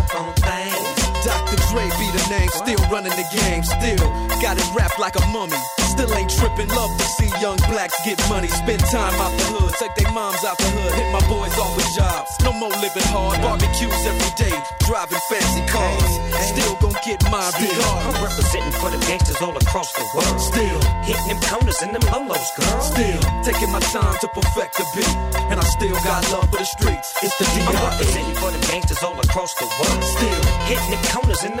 [1.71, 4.03] Dre be the name, still running the game, still
[4.43, 5.55] got it wrapped like a mummy.
[5.87, 9.71] Still ain't tripping, love to see young blacks get money, spend time out the hood,
[9.79, 12.31] take their moms out the hood, hit my boys off with jobs.
[12.43, 16.11] No more living hard, barbecues every day, driving fancy cars.
[16.51, 18.23] Still gon' get my mine I'm regardless.
[18.23, 20.39] representing for the gangsters all across the world.
[20.39, 22.79] Still hitting them corners and them lolos, girl.
[22.83, 25.15] Still taking my time to perfect the beat,
[25.51, 27.07] and I still got love for the streets.
[27.23, 27.79] It's the I'm DRE.
[27.79, 30.03] representing for the gangsters all across the world.
[30.03, 31.60] Still hitting them corners and them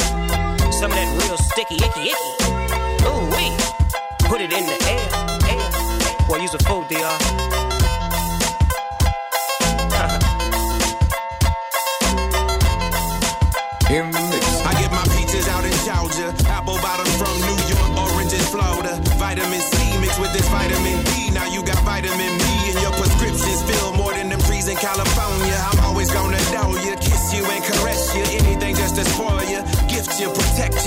[0.81, 3.05] Some of that real sticky, icky, icky.
[3.05, 3.53] Ooh wee.
[4.25, 5.05] Put it in the air,
[5.45, 5.61] air.
[6.25, 6.97] Boy, use a fool, DR.
[13.93, 14.41] In the mix.
[14.65, 18.97] I get my peaches out in Georgia, apple bottoms from New York, oranges Florida.
[19.21, 21.29] Vitamin C mixed with this vitamin D.
[21.29, 23.61] Now you got vitamin B in your prescriptions.
[23.69, 25.30] Feel more than them trees in California.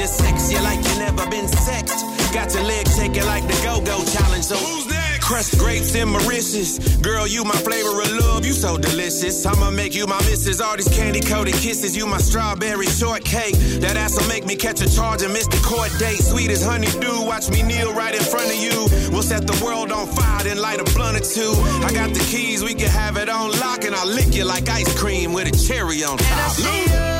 [0.04, 2.04] Protect you, sex you like you never been sexed.
[2.32, 4.44] Got your legs shaking like the go-go challenge.
[4.44, 5.24] So who's next?
[5.24, 6.96] Crushed grapes and Mauritius.
[6.96, 8.44] Girl, you my flavor of love.
[8.44, 9.46] You so delicious.
[9.46, 10.60] I'ma make you my missus.
[10.60, 11.96] All these candy-coated kisses.
[11.96, 13.54] You my strawberry shortcake.
[13.80, 16.18] That ass'll make me catch a charge and miss the court date.
[16.18, 17.24] Sweet as honeydew.
[17.24, 18.88] Watch me kneel right in front of you.
[19.10, 21.52] We'll set the world on fire then light a blunt or two.
[21.86, 22.62] I got the keys.
[22.62, 25.66] We can have it on lock and I'll lick you like ice cream with a
[25.66, 27.13] cherry on top.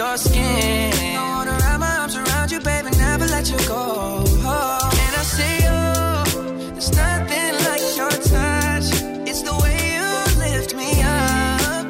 [0.00, 0.92] Your skin.
[1.14, 4.24] I wanna wrap my arms around you, baby, never let you go.
[5.04, 6.24] And I say, oh,
[6.74, 8.88] there's nothing like your touch.
[9.28, 10.08] It's the way you
[10.44, 11.84] lift me up.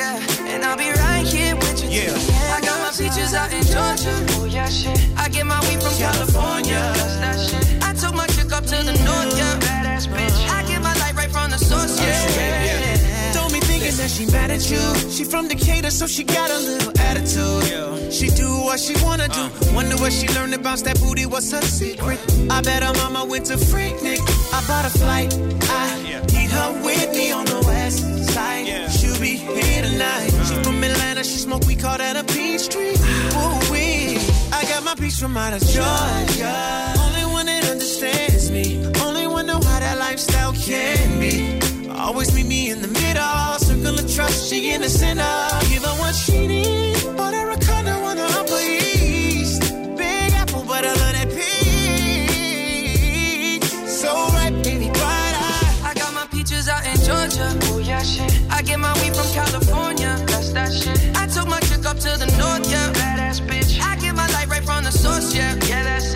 [0.00, 0.16] Yeah,
[0.50, 2.08] and I'll be right here with you.
[2.08, 2.56] Yeah.
[2.56, 4.16] I got my peaches out in Georgia.
[4.40, 4.98] Oh yeah, shit.
[5.18, 6.80] I get my weed from California.
[6.96, 7.64] That's that shit.
[7.88, 9.60] I took my chick up to the north, yeah.
[9.60, 10.38] Badass bitch.
[10.56, 12.65] I get my light right from the source, yeah.
[14.06, 15.10] Don't be thinking that she mad at you.
[15.10, 18.12] She from Decatur, so she got a little attitude.
[18.12, 19.40] She do what she wanna do.
[19.40, 19.74] Uh.
[19.74, 21.26] Wonder what she learned bounce that booty.
[21.26, 22.18] What's her secret?
[22.50, 24.20] I bet her mama went to Freaknik.
[24.52, 25.34] I bought a flight.
[25.70, 26.02] I
[26.32, 28.66] need her with me on the west side.
[28.90, 30.30] She'll be here tonight.
[30.46, 30.62] She uh.
[30.62, 31.24] from Atlanta.
[31.24, 31.66] She smoke.
[31.66, 32.94] We call that a peach tree.
[32.94, 34.18] Ooh wee.
[34.52, 36.94] I got my peach from out of Georgia.
[37.00, 38.86] Only one that understands me.
[39.02, 41.58] Only one know how that lifestyle can be.
[41.90, 43.65] Always meet me in the middle.
[43.76, 45.22] Circle of trust, she in the center.
[45.68, 46.96] Give her what she need.
[47.16, 49.60] Bought her a condo on the Upper East.
[49.96, 51.44] Big apple, but I love that peach.
[53.86, 54.08] So
[54.38, 55.90] right, baby, bright eye.
[55.90, 57.54] I got my peaches out in Georgia.
[57.64, 58.32] Oh yeah, shit.
[58.50, 60.16] I get my weed from California.
[60.26, 60.98] That's that shit.
[61.16, 62.92] I took my chick up to the north, yeah.
[62.92, 63.78] Badass bitch.
[63.80, 65.54] I get my light right from the source, yeah.
[65.68, 66.15] Yeah, that's it.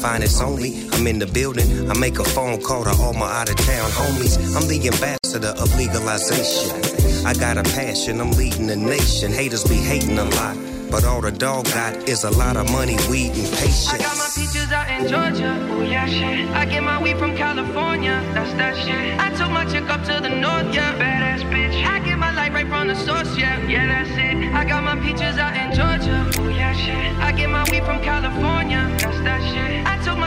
[0.00, 1.90] Finest only, I'm in the building.
[1.90, 4.38] I make a phone call to all my out of town homies.
[4.56, 7.26] I'm the ambassador of legalization.
[7.26, 9.32] I got a passion, I'm leading the nation.
[9.32, 10.56] Haters be hating a lot,
[10.90, 13.92] but all the dog got is a lot of money, weed, and patience.
[13.92, 15.68] I got my peaches out in Georgia.
[15.72, 16.48] Oh yeah, shit.
[16.50, 18.22] I get my weed from California.
[18.32, 19.18] That's that shit.
[19.18, 20.96] I took my chick up to the north, yeah.
[20.96, 21.84] Badass bitch.
[21.84, 24.54] I get my light right right from the source, yeah, yeah, that's it.
[24.54, 27.18] I got my peaches out in Georgia, oh yeah, shit.
[27.18, 29.69] I get my weed from California, that's that shit.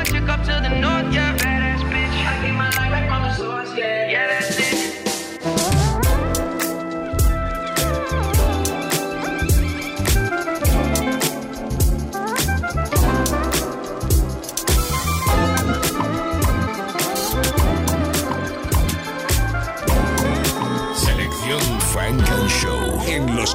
[0.05, 2.25] Took up to the north, yeah, badass bitch.
[2.27, 4.62] I get my life right from the source, yeah, yeah, that's it.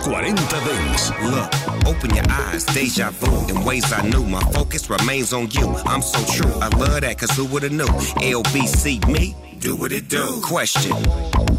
[0.08, 1.10] 40 Dance.
[1.22, 3.54] Look, open your eyes, deja vu.
[3.54, 5.68] In ways I knew, my focus remains on you.
[5.84, 6.50] I'm so true.
[6.62, 7.84] I love that, cause who would've knew?
[7.84, 10.40] LBC me, do what it do.
[10.42, 10.96] Question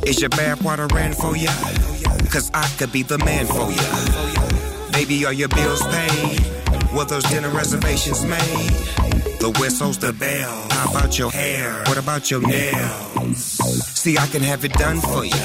[0.07, 1.51] Is your bath water ran for ya?
[2.31, 4.91] Cause I could be the man for ya.
[4.93, 6.39] Baby, are your bills paid?
[6.95, 8.71] Were those dinner reservations made?
[9.39, 10.67] The whistle's the bell.
[10.71, 11.83] How about your hair?
[11.85, 13.37] What about your nails?
[13.93, 15.37] See, I can have it done for you.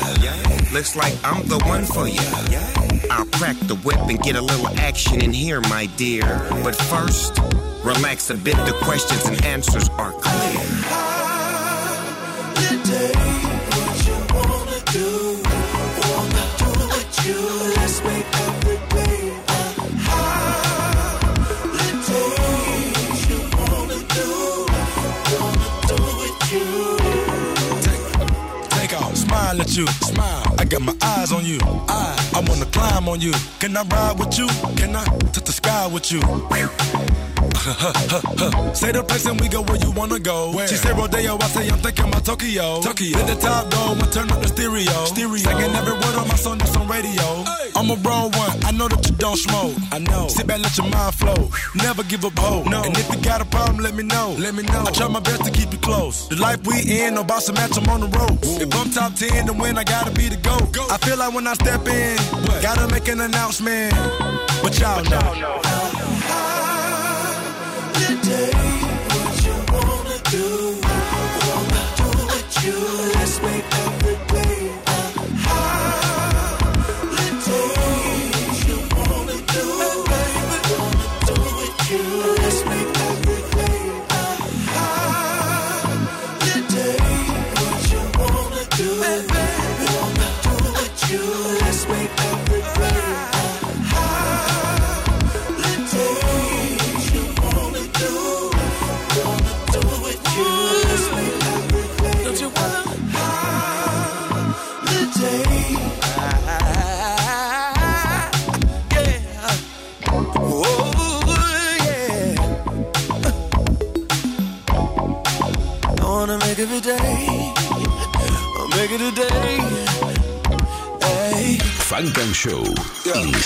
[0.72, 2.83] Looks like I'm the one for you.
[3.10, 6.24] I'll crack the whip and get a little action in here, my dear.
[6.62, 7.38] But first,
[7.84, 8.56] relax a bit.
[8.56, 10.60] The questions and answers are clear.
[13.74, 15.08] What you wanna do?
[16.10, 17.40] Wanna do with you?
[17.76, 19.14] Let's make every day
[29.14, 30.43] smile at you, smile.
[30.64, 31.58] I got my eyes on you.
[31.62, 33.32] I, I wanna climb on you.
[33.60, 34.48] Can I ride with you?
[34.76, 36.22] Can I touch the sky with you?
[38.74, 40.52] say the place and we go where you wanna go.
[40.66, 42.82] She say Rodeo, I say I'm thinking about Tokyo.
[42.82, 43.16] Tokyo.
[43.16, 44.92] Let the top go and turn up the stereo.
[45.06, 45.36] Stereo.
[45.36, 47.24] Singing every word on my song that's on radio.
[47.74, 49.72] I'm a grown one, I know that you don't smoke.
[49.92, 50.28] I know.
[50.28, 51.50] Sit back, let your mind flow.
[51.74, 52.66] Never give up hope.
[52.66, 52.82] No.
[52.82, 54.36] And if you got a problem, let me know.
[54.38, 54.84] Let me know.
[54.86, 56.28] I try my best to keep you close.
[56.28, 58.60] The life we in, no boss to match, I'm on the ropes.
[58.60, 60.72] If I'm top 10 to win, I gotta be the GOAT.
[60.72, 60.86] Go.
[60.90, 62.16] I feel like when I step in,
[62.60, 63.94] gotta make an announcement.
[64.62, 65.14] But y'all know.
[65.14, 66.53] Today, what you
[73.16, 73.93] Let's make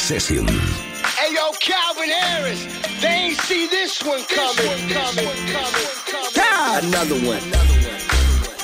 [0.08, 0.48] session.
[0.48, 2.64] Hey yo, Calvin Harris,
[3.02, 6.88] they ain't see this one coming, coming, coming, coming.
[6.88, 7.44] Another one.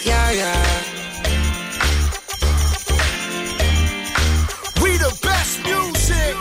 [0.08, 0.64] Yeah, yeah.
[4.80, 6.34] We the best music,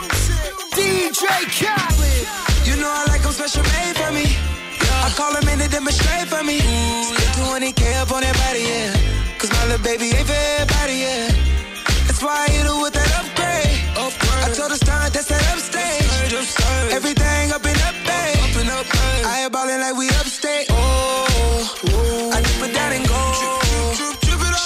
[0.72, 2.24] DJ Khaled.
[2.64, 4.24] You know I like them special made for me.
[5.04, 6.60] I call them in to demonstrate for me.
[6.60, 9.36] Spend 20k up on that body, yeah.
[9.36, 11.28] Cause my little baby ain't for everybody, yeah.
[12.06, 13.33] That's why I hit her with that upgrade.
[14.54, 16.94] I told her start, that's that upstage.
[16.94, 18.38] Everything up and up, babe.
[18.38, 18.86] Up and up,
[19.26, 20.68] I ain't ballin' like we upstate.
[20.70, 23.22] Oh, I dip it down and go.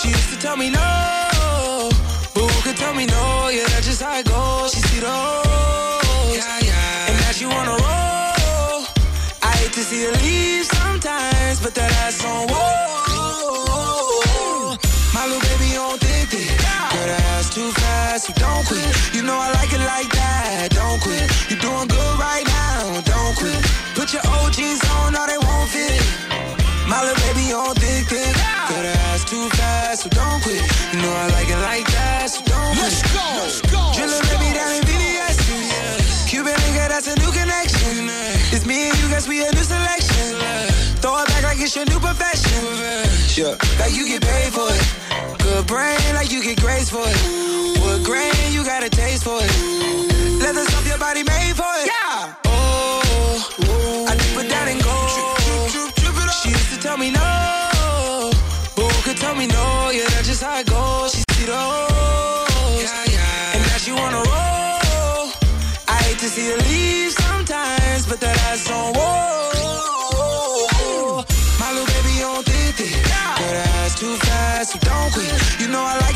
[0.03, 1.89] She used to tell me no.
[2.35, 3.49] But who could tell me no?
[3.49, 4.75] Yeah, that's just how it goes.
[4.75, 6.37] She see the hoes.
[6.37, 7.09] Yeah, yeah.
[7.09, 8.85] And now she wanna roll.
[9.41, 12.98] I hate to see her leave sometimes, but that ass on whoa.
[17.69, 18.89] Too fast, so don't quit.
[19.15, 21.27] You know I like it like that, don't quit.
[21.51, 23.61] You're doing good right now, don't quit.
[23.95, 26.01] Put your old jeans on, or they won't fit.
[26.89, 28.33] My little baby on thick, thick.
[28.69, 30.63] Girl, that ass too fast, so don't quit.
[30.93, 32.89] You know I like it like that, so don't quit.
[32.89, 33.81] Let's go, let's go.
[33.97, 35.37] Drillin' baby down in VVS.
[36.29, 38.09] Cuban nigga, that's a new connection.
[38.55, 40.41] It's me and you, guess we a new selection.
[41.05, 42.65] Throw it back like it's your new profession.
[43.29, 43.57] Sure.
[43.77, 44.85] Like you get paid for it.
[45.45, 47.48] Good brain, like you get grace for it.
[68.21, 69.03] But that ass on whoa.
[69.55, 71.25] Oh, oh, oh.
[71.61, 72.93] My little baby on thick, thick.
[73.39, 75.31] Girl, that ass too fast, so don't quit.
[75.61, 76.08] You know I like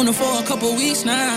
[0.00, 1.36] On her for a couple weeks now.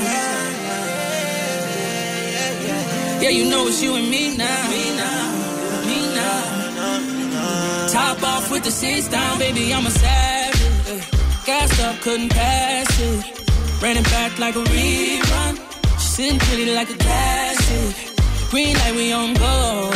[3.22, 4.70] Yeah, you know it's you and me now.
[4.70, 5.86] Me now.
[5.86, 7.88] Me now.
[7.92, 11.04] Top off with the seats down, baby, I'm a savage.
[11.46, 13.82] Gassed up, couldn't pass it.
[13.82, 15.54] Ran it back like a rerun.
[16.00, 18.16] She sitting pretty like a classic.
[18.50, 19.92] Green light, we on go.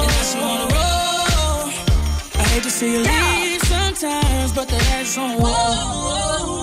[0.00, 1.70] And now she wanna roll.
[2.40, 6.61] I hate to see you leave sometimes, but the ass on whoa.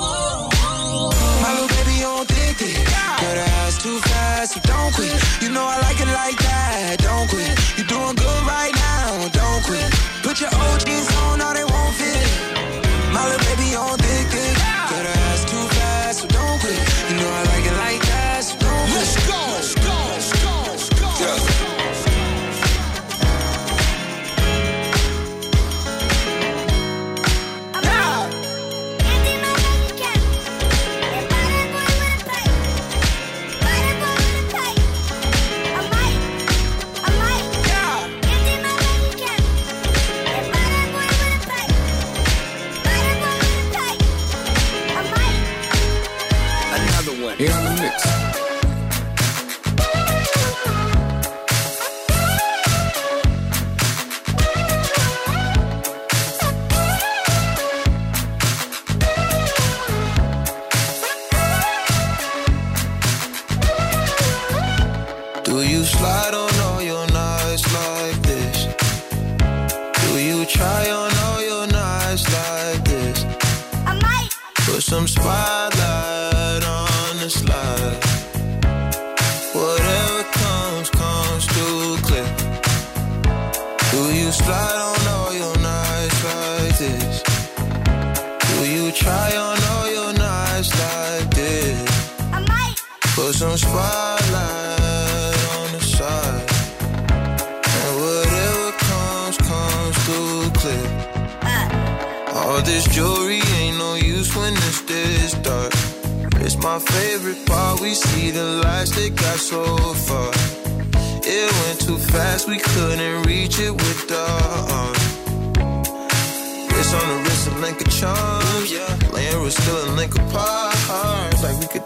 [3.80, 5.16] Too fast, so don't quit.
[5.42, 7.56] You know I like it like that, don't quit.
[7.78, 8.19] You're doing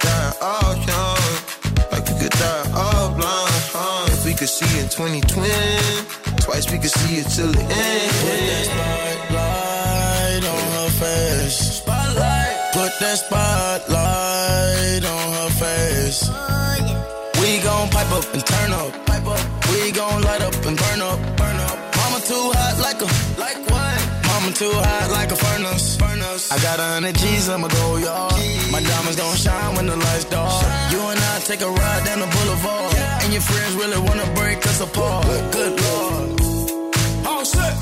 [0.03, 1.23] die all young.
[1.91, 3.63] Like we could die all blind.
[3.73, 4.05] huh?
[4.13, 5.49] If we could see in 2020,
[6.45, 8.11] twice we could see it till the end.
[8.23, 11.57] Put that spotlight on her face.
[11.81, 12.55] Spotlight.
[12.73, 16.29] Put that spotlight on her face.
[17.41, 18.91] We gon' pipe up and turn up.
[19.05, 19.41] Pipe up.
[19.71, 21.19] We gon' light up and burn up.
[21.37, 21.77] Burn up.
[21.97, 23.59] Mama too hot like a like
[24.43, 25.95] Mama too hot like a furnace.
[25.95, 26.51] Furnace.
[26.51, 28.33] I got a hundred G's, I'ma go yard.
[28.73, 30.91] My diamonds gon' shine when the lights dark.
[30.91, 32.93] You and I take a ride down the boulevard.
[33.23, 35.25] And your friends really wanna break us apart.
[35.53, 36.42] Good lord.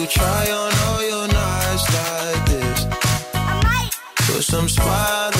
[0.00, 2.86] You try on all your knives like this?
[3.34, 5.39] I might put some spotlight